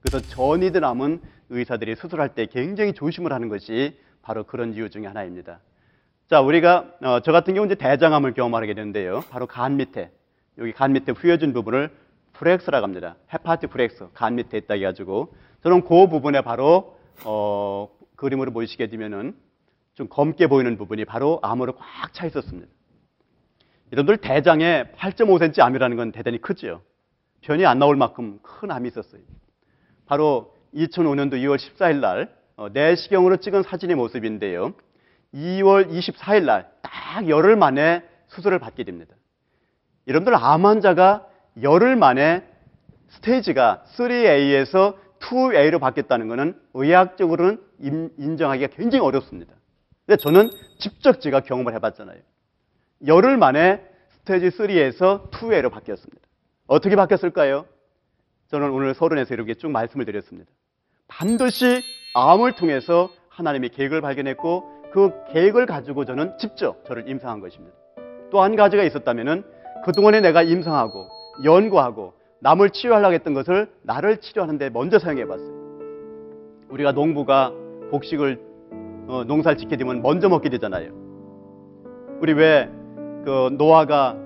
[0.00, 5.60] 그래서 전이된 암은 의사들이 수술할 때 굉장히 조심을 하는 것이 바로 그런 이유 중에 하나입니다.
[6.28, 9.22] 자, 우리가 어, 저 같은 경우 이제 대장암을 경험하게 되는데요.
[9.30, 10.10] 바로 간 밑에
[10.58, 11.90] 여기 간 밑에 휘어진 부분을
[12.34, 13.16] flexure라고 합니다.
[13.32, 19.34] hepatic flexure 간 밑에 있다 해가지고 저는 그 부분에 바로 어, 그림으로 보시게 되면은
[19.94, 22.68] 좀 검게 보이는 부분이 바로 암으로 꽉 차 있었습니다.
[23.92, 26.82] 여러분들 대장에 8.5cm 암이라는 건 대단히 크죠.
[27.40, 29.20] 변이 안 나올 만큼 큰 암이 있었어요.
[30.06, 34.74] 바로 2005년도 2월 14일 날 어, 내시경으로 찍은 사진의 모습인데요.
[35.34, 36.80] 2월 24일 날
[37.10, 39.16] 딱 열흘 만에 수술을 받게 됩니다.
[40.06, 41.26] 여러분들 암 환자가
[41.60, 42.46] 열흘 만에
[43.08, 47.60] 스테이지가 3A에서 2A로 바뀌었다는 것은 의학적으로는
[48.16, 49.52] 인정하기가 굉장히 어렵습니다.
[50.06, 52.18] 근데 저는 직접 제가 경험을 해봤잖아요.
[53.08, 53.84] 열흘 만에
[54.20, 56.22] 스테이지 3에서 2A로 바뀌었습니다.
[56.68, 57.66] 어떻게 바뀌었을까요?
[58.52, 60.50] 저는 오늘 서른에서 이렇게 쭉 말씀을 드렸습니다.
[61.08, 61.82] 반드시
[62.14, 67.76] 암을 통해서 하나님의 계획을 발견했고 그 계획을 가지고 저는 직접 저를 임상한 것입니다.
[68.30, 69.44] 또 한 가지가 있었다면은
[69.84, 71.08] 그동안에 내가 임상하고
[71.44, 75.50] 연구하고 남을 치료하려고 했던 것을 나를 치료하는데 먼저 사용해 봤어요.
[76.70, 77.52] 우리가 농부가
[77.90, 78.40] 곡식을
[79.08, 80.92] 어, 농사를 짓게 되면 먼저 먹게 되잖아요.
[82.20, 82.68] 우리 왜
[83.24, 84.16] 그 노아가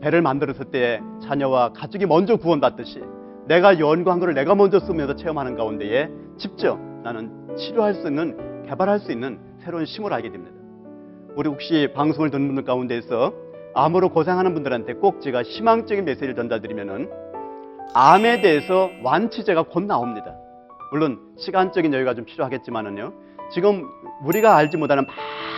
[0.00, 3.02] 배를 만들었을 때 자녀와 가족이 먼저 구원받듯이
[3.46, 9.12] 내가 연구한 것을 내가 먼저 쓰면서 체험하는 가운데에 직접 나는 치료할 수 있는 개발할 수
[9.12, 10.56] 있는 새로운 힘을 알게 됩니다.
[11.36, 13.32] 우리 혹시 방송을 듣는 분들 가운데서
[13.74, 17.10] 암으로 고생하는 분들한테 꼭 제가 희망적인 메시지를 전달드리면은
[17.92, 20.34] 암에 대해서 완치제가 곧 나옵니다.
[20.92, 23.12] 물론 시간적인 여유가 좀 필요하겠지만은요.
[23.52, 23.84] 지금
[24.24, 25.04] 우리가 알지 못하는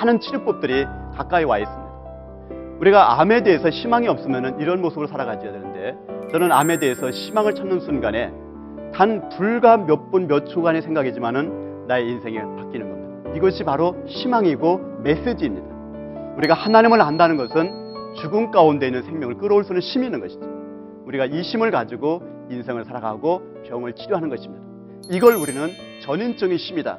[0.01, 0.85] 많은 치료법들이
[1.15, 1.87] 가까이 와 있습니다.
[2.81, 5.97] 우리가 암에 대해서 희망이 없으면 이런 모습을 살아가야 되는데
[6.33, 8.33] 저는 암에 대해서 희망을 찾는 순간에
[8.93, 13.31] 단 불과 몇 분 몇 초간의 생각이지만은 나의 인생이 바뀌는 겁니다.
[13.37, 15.67] 이것이 바로 희망이고 메시지입니다.
[16.39, 20.41] 우리가 하나님을 안다는 것은 죽음 가운데 있는 생명을 끌어올 수 있는 힘이 있는 것이죠.
[21.07, 24.65] 우리가 이 힘을 가지고 인생을 살아가고 병을 치료하는 것입니다.
[25.11, 25.69] 이걸 우리는
[26.03, 26.99] 전인적인 힘이다.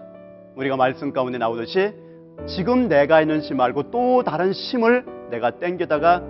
[0.55, 1.93] 우리가 말씀 가운데 나오듯이
[2.45, 6.21] 지금 내가 있는 힘 말고 또 다른 힘을 내가 땡겨다가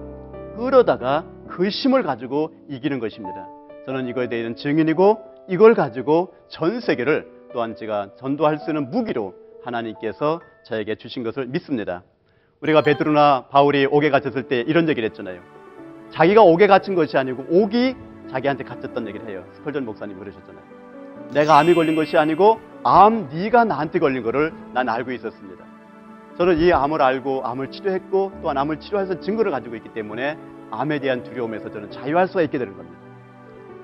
[0.56, 3.48] 끌어다가 그 힘을 가지고 이기는 것입니다.
[3.86, 5.18] 저는 이거에 대한 증인이고
[5.48, 9.34] 이걸 가지고 전 세계를 또한 제가 전도할 수 있는 무기로
[9.64, 12.04] 하나님께서 저에게 주신 것을 믿습니다.
[12.62, 15.42] 우리가 베드로나 바울이 옥에 갇혔을 때 이런 얘기를 했잖아요.
[16.12, 17.96] 자기가 옥에 갇힌 것이 아니고 옥이
[18.30, 19.46] 자기한테 갇혔던 얘기를 해요.
[19.54, 20.64] 스펄전 목사님 그러셨잖아요.
[21.34, 25.64] 내가 암이 걸린 것이 아니고 암 네가 나한테 걸린 거를 난 알고 있었습니다.
[26.38, 30.38] 저는 이 암을 알고 암을 치료했고 또한 암을 치료해서 증거를 가지고 있기 때문에
[30.72, 33.07] 암에 대한 두려움에서 저는 자유할 수가 있게 되는 겁니다.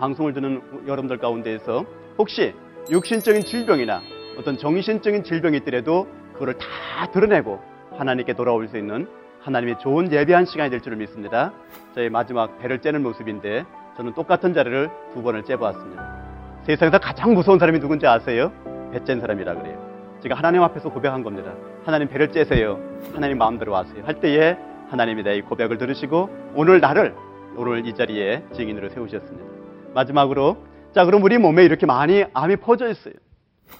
[0.04, 1.86] 방송을 듣는 여러분들 가운데에서
[2.18, 2.54] 혹시
[2.91, 4.01] 육신적인 질병이나
[4.38, 7.62] 어떤 정신적인 질병이 있더라도 그거를 다 드러내고
[7.97, 9.08] 하나님께 돌아올 수 있는
[9.39, 11.54] 하나님의 좋은 예배한 시간이 될 줄을 믿습니다.
[11.95, 13.64] 저희 마지막 배를 째는 모습인데
[13.95, 16.64] 저는 똑같은 자리를 두 번을 째보았습니다.
[16.64, 18.51] 세상에서 가장 무서운 사람이 누군지 아세요?
[18.91, 20.20] 배짠 사람이라 그래요.
[20.22, 21.54] 제가 하나님 앞에서 고백한 겁니다.
[21.86, 22.78] 하나님 배를 째세요.
[23.14, 24.04] 하나님 마음대로 와세요.
[24.06, 24.58] 할 때에
[24.89, 27.16] 하나님이 내이 고백을 들으시고 오늘 나를
[27.56, 29.53] 오늘 이 자리에 증인으로 세우셨습니다.
[29.94, 33.14] 마지막으로 자 그럼 우리 몸에 이렇게 많이 암이 퍼져 있어요.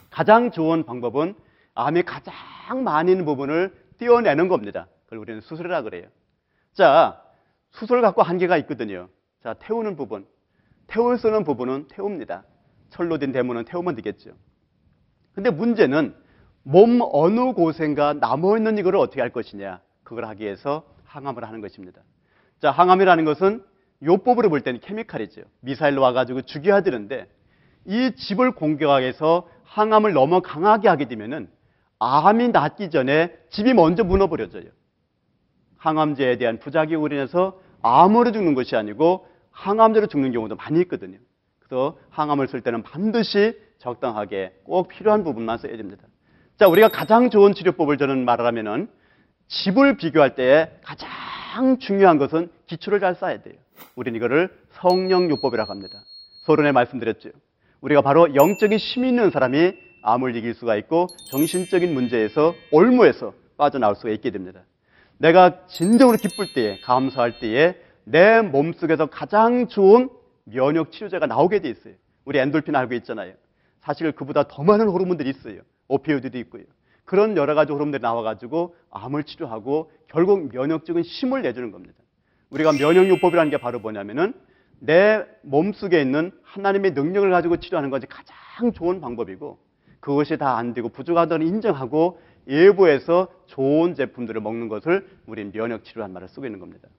[0.10, 1.36] 가장 좋은 방법은
[1.76, 4.88] 암이 가장 많이 있는 부분을 띄워내는 겁니다.
[5.06, 6.08] 그걸 우리는 수술이라 그래요.
[6.74, 7.22] 자,
[7.72, 9.10] 수술 갖고 한계가 있거든요.
[9.42, 10.26] 자, 태우는 부분.
[10.88, 12.44] 태울 수 있는 부분은 태웁니다.
[12.90, 14.32] 철로 된 대문은 태우면 되겠죠.
[15.34, 16.16] 근데 문제는
[16.64, 19.82] 몸 어느 곳인가 남아있는 이거를 어떻게 할 것이냐.
[20.04, 22.02] 그걸 하기 위해서 항암을 하는 것입니다.
[22.60, 23.64] 자, 항암이라는 것은
[24.04, 25.42] 요법으로 볼 때는 케미칼이죠.
[25.62, 27.28] 미사일로 와가지고 죽여야 되는데
[27.86, 31.50] 이 집을 공격하기 위해서 항암을 너무 강하게 하게 되면은
[32.00, 34.66] 암이 낫기 전에 집이 먼저 무너버려져요.
[35.78, 41.18] 항암제에 대한 부작용으로 인해서 암으로 죽는 것이 아니고 항암제로 죽는 경우도 많이 있거든요.
[41.60, 46.04] 그래서 항암을 쓸 때는 반드시 적당하게 꼭 필요한 부분만 써야 됩니다.
[46.58, 48.90] 자, 우리가 가장 좋은 치료법을 저는 말하면은
[49.48, 53.56] 집을 비교할 때 가장 중요한 것은 기초를 잘 쌓아야 돼요.
[53.96, 56.04] 우리는 이거를 성령요법이라고 합니다.
[56.46, 57.30] 서론에 말씀드렸죠.
[57.82, 64.10] 우리가 바로 영적인 힘이 있는 사람이 암을 이길 수가 있고 정신적인 문제에서 올무에서 빠져나올 수가
[64.10, 64.62] 있게 됩니다.
[65.18, 70.10] 내가 진정으로 기쁠 때에 감사할 때에 내 몸속에서 가장 좋은
[70.44, 71.94] 면역 치료제가 나오게 돼 있어요.
[72.26, 73.34] 우리 엔돌핀 알고 있잖아요.
[73.82, 75.62] 사실 그보다 더 많은 호르몬들이 있어요.
[75.88, 76.64] 오피오이드도 있고요.
[77.06, 81.96] 그런 여러 가지 호르몬들이 나와가지고 암을 치료하고 결국 면역적인 힘을 내주는 겁니다.
[82.54, 84.34] 우리가 면역요법이라는 게 바로 뭐냐면은
[84.80, 89.58] 내 몸속에 있는 하나님의 능력을 가지고 치료하는 것이 가장 좋은 방법이고
[90.00, 96.28] 그것이 다 안 되고 부족하다는 인정하고 일부에서 좋은 제품들을 먹는 것을 우린 면역 치료란 말을
[96.28, 96.90] 쓰고 있는 겁니다.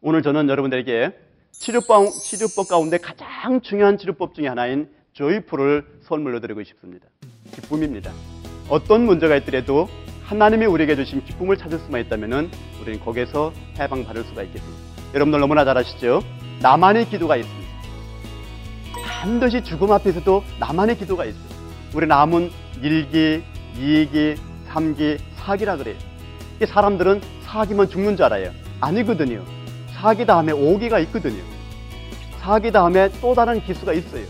[0.00, 1.12] 오늘 저는 여러분들에게
[1.52, 7.06] 치료법, 치료법 가운데 가장 중요한 치료법 중에 하나인 조이풀을 선물로 드리고 싶습니다.
[7.52, 8.12] 기쁨입니다.
[8.68, 9.88] 어떤 문제가 있더라도
[10.26, 12.50] 하나님이 우리에게 주신 기쁨을 찾을 수만 있다면
[12.82, 14.82] 우리는 거기에서 해방받을 수가 있겠습니다.
[15.14, 16.20] 여러분들 너무나 잘 아시죠?
[16.60, 17.66] 나만의 기도가 있습니다.
[19.06, 21.42] 반드시 죽음 앞에서도 나만의 기도가 있어요.
[21.94, 22.50] 우리 남은
[22.82, 23.42] 1기,
[23.78, 24.36] 2기,
[24.68, 25.96] 3기, 4기라 그래요.
[26.60, 28.50] 이 사람들은 4기면 죽는 줄 알아요.
[28.80, 29.44] 아니거든요.
[29.96, 31.42] 4기 다음에 5기가 있거든요.
[32.42, 34.26] 4기 다음에 또 다른 기수가 있어요.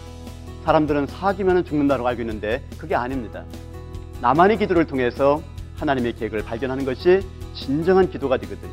[0.66, 3.44] 사람들은 4기면 죽는다고 알고 있는데 그게 아닙니다.
[4.20, 5.40] 나만의 기도를 통해서
[5.76, 7.20] 하나님의 계획을 발견하는 것이
[7.54, 8.72] 진정한 기도가 되거든요.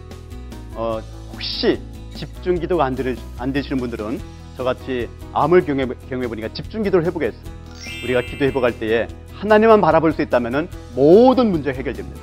[0.75, 0.99] 어,
[1.31, 1.79] 혹시
[2.15, 4.19] 집중 기도가 안, 들, 안 되시는 분들은
[4.57, 7.41] 저같이 암을 경험해, 경험해 보니까 집중 기도를 해보겠어요.
[8.03, 12.21] 우리가 기도해 보갈 때에 하나님만 바라볼 수 있다면 모든 문제가 해결됩니다.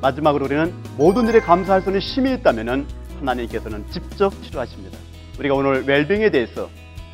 [0.00, 2.86] 마지막으로 우리는 모든 일에 감사할 수 있는 힘이 있다면
[3.18, 4.98] 하나님께서는 직접 치료하십니다.
[5.38, 6.68] 우리가 오늘 웰빙에 대해서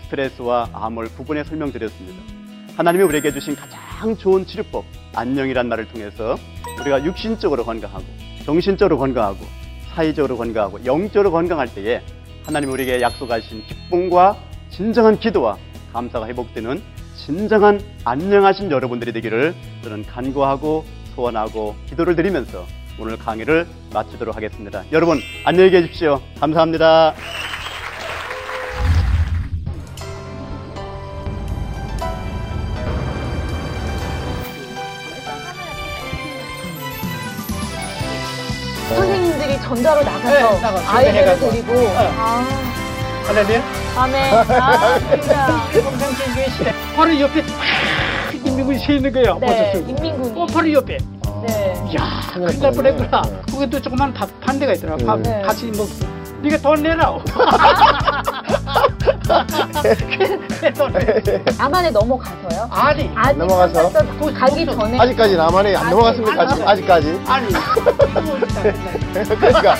[0.04, 2.22] 스트레스와 암을 구분해 설명드렸습니다.
[2.76, 6.36] 하나님이 우리에게 주신 가장 좋은 치료법, 안녕이란 말을 통해서
[6.80, 8.04] 우리가 육신적으로 건강하고,
[8.44, 9.44] 정신적으로 건강하고,
[9.94, 12.02] 사회적으로 건강하고, 영적으로 건강할 때에
[12.44, 14.36] 하나님 우리에게 약속하신 기쁨과
[14.70, 15.56] 진정한 기도와
[15.92, 16.82] 감사가 회복되는
[17.16, 22.64] 진정한 안녕하신 여러분들이 되기를 저는 간구하고 소원하고 기도를 드리면서
[22.98, 24.84] 오늘 강의를 마치도록 하겠습니다.
[24.92, 26.20] 여러분 안녕히 계십시오.
[26.38, 27.14] 감사합니다.
[39.66, 41.50] 전도하러 나가서 네, 나가서 아이들을 해가지고.
[41.50, 42.12] 데리고 네.
[42.18, 42.44] 아,
[43.26, 43.62] 하나님
[43.96, 44.34] 아멘.
[44.34, 45.46] 아, 진짜.
[45.72, 47.42] 평상교회 시대 바로 옆에
[48.44, 49.38] 인민군이 서 있는 거예요.
[49.40, 49.90] 네, 어쩔 수 없고.
[49.90, 50.40] 인민군이.
[50.40, 50.98] 어, 바로 옆에.
[51.46, 51.74] 네.
[51.90, 53.22] 이야, 큰일 날 뻔했구나.
[53.50, 54.96] 그게 또 조그만 밥, 판대가 있더라.
[55.04, 55.42] 밥 네.
[55.42, 55.88] 같이 먹.
[56.42, 57.16] 네가 돈 내라.
[61.24, 61.42] 내.
[61.58, 62.68] 남한에 넘어가서요?
[62.70, 63.90] 아니, 아직 넘어가서?
[64.18, 66.42] 또 가기 전에 아직까지 남한에 안 넘어갔습니까?
[66.42, 67.20] 아직, 아직까지.
[67.26, 67.48] 아니.
[69.12, 69.76] 그러니까.